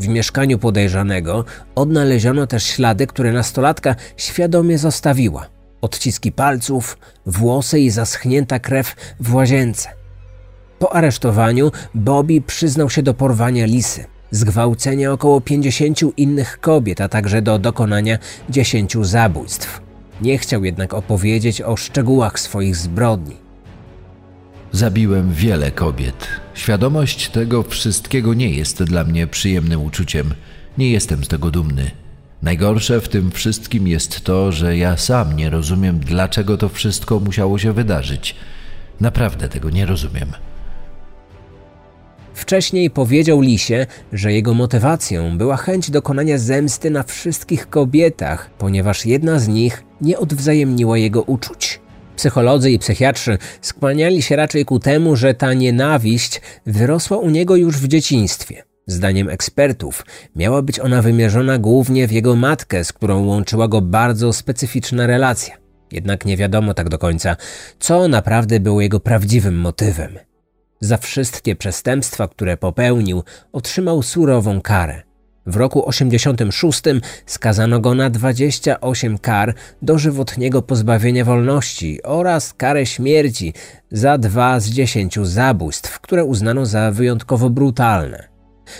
W 0.00 0.08
mieszkaniu 0.08 0.58
podejrzanego 0.58 1.44
odnaleziono 1.74 2.46
też 2.46 2.64
ślady, 2.64 3.06
które 3.06 3.32
nastolatka 3.32 3.96
świadomie 4.16 4.78
zostawiła. 4.78 5.46
Odciski 5.80 6.32
palców, 6.32 6.98
włosy 7.26 7.80
i 7.80 7.90
zaschnięta 7.90 8.58
krew 8.58 8.94
w 9.20 9.34
łazience. 9.34 9.88
Po 10.78 10.92
aresztowaniu 10.92 11.70
Bobby 11.94 12.40
przyznał 12.40 12.90
się 12.90 13.02
do 13.02 13.14
porwania 13.14 13.66
Lisy, 13.66 14.04
zgwałcenia 14.30 15.12
około 15.12 15.40
50 15.40 16.00
innych 16.16 16.60
kobiet, 16.60 17.00
a 17.00 17.08
także 17.08 17.42
do 17.42 17.58
dokonania 17.58 18.18
10 18.50 18.96
zabójstw. 19.02 19.80
Nie 20.20 20.38
chciał 20.38 20.64
jednak 20.64 20.94
opowiedzieć 20.94 21.62
o 21.62 21.76
szczegółach 21.76 22.40
swoich 22.40 22.76
zbrodni. 22.76 23.36
Zabiłem 24.72 25.32
wiele 25.32 25.70
kobiet. 25.70 26.28
Świadomość 26.60 27.28
tego 27.28 27.62
wszystkiego 27.62 28.34
nie 28.34 28.50
jest 28.50 28.82
dla 28.82 29.04
mnie 29.04 29.26
przyjemnym 29.26 29.82
uczuciem. 29.82 30.34
Nie 30.78 30.90
jestem 30.90 31.24
z 31.24 31.28
tego 31.28 31.50
dumny. 31.50 31.90
Najgorsze 32.42 33.00
w 33.00 33.08
tym 33.08 33.30
wszystkim 33.30 33.88
jest 33.88 34.20
to, 34.20 34.52
że 34.52 34.76
ja 34.76 34.96
sam 34.96 35.36
nie 35.36 35.50
rozumiem, 35.50 35.98
dlaczego 35.98 36.56
to 36.56 36.68
wszystko 36.68 37.20
musiało 37.20 37.58
się 37.58 37.72
wydarzyć. 37.72 38.36
Naprawdę 39.00 39.48
tego 39.48 39.70
nie 39.70 39.86
rozumiem. 39.86 40.32
Wcześniej 42.34 42.90
powiedział 42.90 43.40
Lisie, 43.40 43.86
że 44.12 44.32
jego 44.32 44.54
motywacją 44.54 45.38
była 45.38 45.56
chęć 45.56 45.90
dokonania 45.90 46.38
zemsty 46.38 46.90
na 46.90 47.02
wszystkich 47.02 47.70
kobietach, 47.70 48.50
ponieważ 48.58 49.06
jedna 49.06 49.38
z 49.38 49.48
nich 49.48 49.84
nie 50.00 50.18
odwzajemniła 50.18 50.98
jego 50.98 51.22
uczuć. 51.22 51.80
Psycholodzy 52.20 52.70
i 52.70 52.78
psychiatrzy 52.78 53.38
skłaniali 53.60 54.22
się 54.22 54.36
raczej 54.36 54.64
ku 54.64 54.78
temu, 54.78 55.16
że 55.16 55.34
ta 55.34 55.54
nienawiść 55.54 56.40
wyrosła 56.66 57.18
u 57.18 57.30
niego 57.30 57.56
już 57.56 57.76
w 57.76 57.88
dzieciństwie. 57.88 58.62
Zdaniem 58.86 59.28
ekspertów 59.28 60.06
miała 60.36 60.62
być 60.62 60.80
ona 60.80 61.02
wymierzona 61.02 61.58
głównie 61.58 62.08
w 62.08 62.12
jego 62.12 62.36
matkę, 62.36 62.84
z 62.84 62.92
którą 62.92 63.24
łączyła 63.24 63.68
go 63.68 63.80
bardzo 63.80 64.32
specyficzna 64.32 65.06
relacja. 65.06 65.56
Jednak 65.92 66.24
nie 66.24 66.36
wiadomo 66.36 66.74
tak 66.74 66.88
do 66.88 66.98
końca, 66.98 67.36
co 67.78 68.08
naprawdę 68.08 68.60
było 68.60 68.80
jego 68.80 69.00
prawdziwym 69.00 69.58
motywem. 69.58 70.18
Za 70.80 70.96
wszystkie 70.96 71.56
przestępstwa, 71.56 72.28
które 72.28 72.56
popełnił, 72.56 73.22
otrzymał 73.52 74.02
surową 74.02 74.60
karę. 74.60 75.02
W 75.50 75.56
roku 75.56 75.88
86 75.88 76.82
skazano 77.26 77.80
go 77.80 77.94
na 77.94 78.10
28 78.10 79.18
kar 79.18 79.54
dożywotniego 79.82 80.62
pozbawienia 80.62 81.24
wolności 81.24 82.02
oraz 82.02 82.54
karę 82.54 82.86
śmierci 82.86 83.54
za 83.90 84.18
dwa 84.18 84.60
z 84.60 84.68
dziesięciu 84.68 85.24
zabójstw, 85.24 86.00
które 86.00 86.24
uznano 86.24 86.66
za 86.66 86.90
wyjątkowo 86.90 87.50
brutalne. 87.50 88.28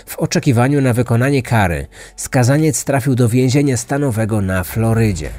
W 0.05 0.19
oczekiwaniu 0.19 0.81
na 0.81 0.93
wykonanie 0.93 1.43
kary 1.43 1.87
skazaniec 2.15 2.83
trafił 2.83 3.15
do 3.15 3.29
więzienia 3.29 3.77
stanowego 3.77 4.41
na 4.41 4.63
Florydzie. 4.63 5.29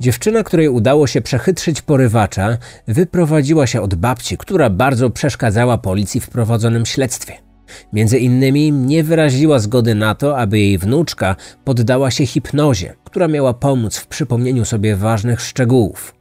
Dziewczyna, 0.00 0.42
której 0.42 0.68
udało 0.68 1.06
się 1.06 1.20
przechytrzyć 1.20 1.82
porywacza, 1.82 2.58
wyprowadziła 2.88 3.66
się 3.66 3.80
od 3.80 3.94
babci, 3.94 4.38
która 4.38 4.70
bardzo 4.70 5.10
przeszkadzała 5.10 5.78
policji 5.78 6.20
w 6.20 6.30
prowadzonym 6.30 6.86
śledztwie. 6.86 7.49
Między 7.92 8.18
innymi 8.18 8.72
nie 8.72 9.04
wyraziła 9.04 9.58
zgody 9.58 9.94
na 9.94 10.14
to, 10.14 10.38
aby 10.38 10.58
jej 10.58 10.78
wnuczka 10.78 11.36
poddała 11.64 12.10
się 12.10 12.26
hipnozie, 12.26 12.94
która 13.04 13.28
miała 13.28 13.54
pomóc 13.54 13.96
w 13.96 14.06
przypomnieniu 14.06 14.64
sobie 14.64 14.96
ważnych 14.96 15.40
szczegółów. 15.40 16.14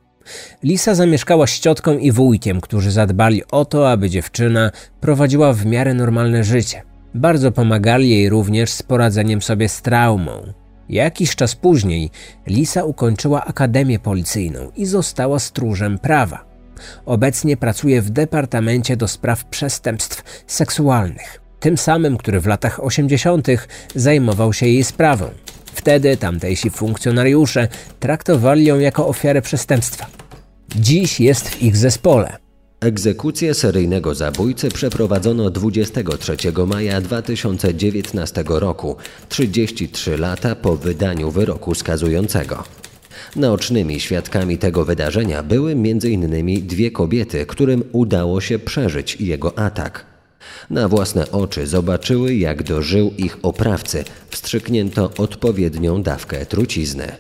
Lisa 0.64 0.96
zamieszkała 0.96 1.48
z 1.48 1.60
ciotką 1.60 1.98
i 1.98 2.12
wujkiem, 2.12 2.62
którzy 2.62 2.92
zadbali 2.92 3.44
o 3.52 3.66
to, 3.66 3.92
aby 3.92 4.10
dziewczyna 4.10 4.72
prowadziła 5.02 5.54
w 5.54 5.66
miarę 5.66 5.94
normalne 5.94 6.44
życie. 6.44 6.82
Bardzo 7.14 7.52
pomagali 7.52 8.10
jej 8.10 8.30
również 8.30 8.72
z 8.72 8.84
poradzeniem 8.84 9.42
sobie 9.42 9.70
z 9.70 9.82
traumą. 9.82 10.54
Jakiś 10.90 11.36
czas 11.36 11.56
później 11.56 12.10
Lisa 12.48 12.84
ukończyła 12.84 13.46
Akademię 13.46 14.00
Policyjną 14.00 14.72
i 14.76 14.86
została 14.86 15.40
stróżem 15.40 16.00
prawa. 16.00 16.49
Obecnie 17.06 17.58
pracuje 17.58 18.02
w 18.02 18.10
Departamencie 18.10 18.98
do 18.98 19.08
Spraw 19.08 19.46
Przestępstw 19.46 20.44
Seksualnych, 20.48 21.42
tym 21.60 21.78
samym, 21.78 22.18
który 22.18 22.40
w 22.40 22.48
latach 22.48 22.84
80. 22.84 23.48
zajmował 23.96 24.54
się 24.54 24.68
jej 24.68 24.84
sprawą. 24.84 25.30
Wtedy 25.74 26.18
tamtejsi 26.18 26.70
funkcjonariusze 26.70 27.68
traktowali 28.00 28.66
ją 28.66 28.80
jako 28.80 29.08
ofiarę 29.08 29.42
przestępstwa. 29.42 30.06
Dziś 30.76 31.20
jest 31.20 31.50
w 31.50 31.62
ich 31.62 31.78
zespole. 31.78 32.38
Egzekucję 32.82 33.54
seryjnego 33.54 34.16
zabójcy 34.16 34.70
przeprowadzono 34.70 35.50
23 35.50 36.38
maja 36.68 37.02
2019 37.02 38.44
roku, 38.48 38.96
33 39.30 40.18
lata 40.18 40.56
po 40.56 40.76
wydaniu 40.76 41.32
wyroku 41.32 41.76
skazującego. 41.76 42.64
Naocznymi 43.36 44.00
świadkami 44.00 44.58
tego 44.58 44.86
wydarzenia 44.86 45.44
były 45.44 45.72
m.in. 45.72 46.68
dwie 46.68 46.92
kobiety, 46.92 47.46
którym 47.46 47.84
udało 47.92 48.42
się 48.42 48.60
przeżyć 48.60 49.22
jego 49.22 49.60
atak. 49.60 50.06
Na 50.70 50.88
własne 50.88 51.32
oczy 51.32 51.68
zobaczyły, 51.68 52.36
jak 52.36 52.64
dożył 52.64 53.14
ich 53.18 53.38
oprawcy. 53.42 54.04
Wstrzyknięto 54.30 55.12
odpowiednią 55.18 56.04
dawkę 56.04 56.46
trucizny. 56.46 57.12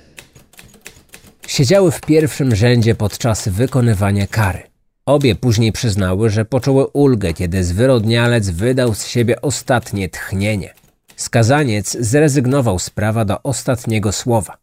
Siedziały 1.47 1.91
w 1.91 2.01
pierwszym 2.01 2.55
rzędzie 2.55 2.95
podczas 2.95 3.49
wykonywania 3.49 4.27
kary. 4.27 4.59
Obie 5.05 5.35
później 5.35 5.71
przyznały, 5.71 6.29
że 6.29 6.45
poczuły 6.45 6.87
ulgę, 6.87 7.33
kiedy 7.33 7.63
zwyrodnialec 7.63 8.49
wydał 8.49 8.95
z 8.95 9.07
siebie 9.07 9.41
ostatnie 9.41 10.09
tchnienie. 10.09 10.73
Skazaniec 11.15 11.97
zrezygnował 11.99 12.79
z 12.79 12.89
prawa 12.89 13.25
do 13.25 13.43
ostatniego 13.43 14.11
słowa. 14.11 14.57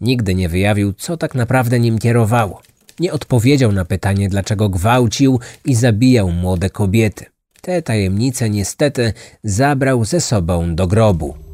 Nigdy 0.00 0.34
nie 0.34 0.48
wyjawił, 0.48 0.92
co 0.92 1.16
tak 1.16 1.34
naprawdę 1.34 1.80
nim 1.80 1.98
kierowało. 1.98 2.62
Nie 3.00 3.12
odpowiedział 3.12 3.72
na 3.72 3.84
pytanie, 3.84 4.28
dlaczego 4.28 4.68
gwałcił 4.68 5.40
i 5.64 5.74
zabijał 5.74 6.30
młode 6.30 6.70
kobiety. 6.70 7.24
Te 7.60 7.82
tajemnice 7.82 8.50
niestety 8.50 9.12
zabrał 9.44 10.04
ze 10.04 10.20
sobą 10.20 10.74
do 10.74 10.86
grobu. 10.86 11.49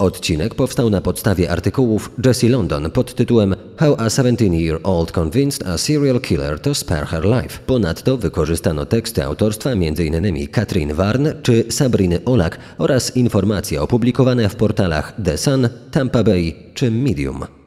Odcinek 0.00 0.54
powstał 0.54 0.90
na 0.90 1.00
podstawie 1.00 1.50
artykułów 1.50 2.10
Jessie 2.26 2.48
London 2.48 2.90
pod 2.90 3.14
tytułem 3.14 3.56
How 3.76 3.94
a 3.98 4.06
17-year-old 4.06 5.12
convinced 5.12 5.68
a 5.68 5.78
serial 5.78 6.20
killer 6.20 6.60
to 6.60 6.74
spare 6.74 7.06
her 7.06 7.24
life. 7.24 7.58
Ponadto 7.66 8.16
wykorzystano 8.16 8.86
teksty 8.86 9.24
autorstwa 9.24 9.70
m.in. 9.70 10.48
Katrin 10.48 10.94
Warn 10.94 11.28
czy 11.42 11.64
Sabriny 11.68 12.24
Olak 12.24 12.58
oraz 12.78 13.16
informacje 13.16 13.82
opublikowane 13.82 14.48
w 14.48 14.56
portalach 14.56 15.12
The 15.24 15.38
Sun, 15.38 15.68
Tampa 15.90 16.24
Bay 16.24 16.54
czy 16.74 16.90
Medium. 16.90 17.59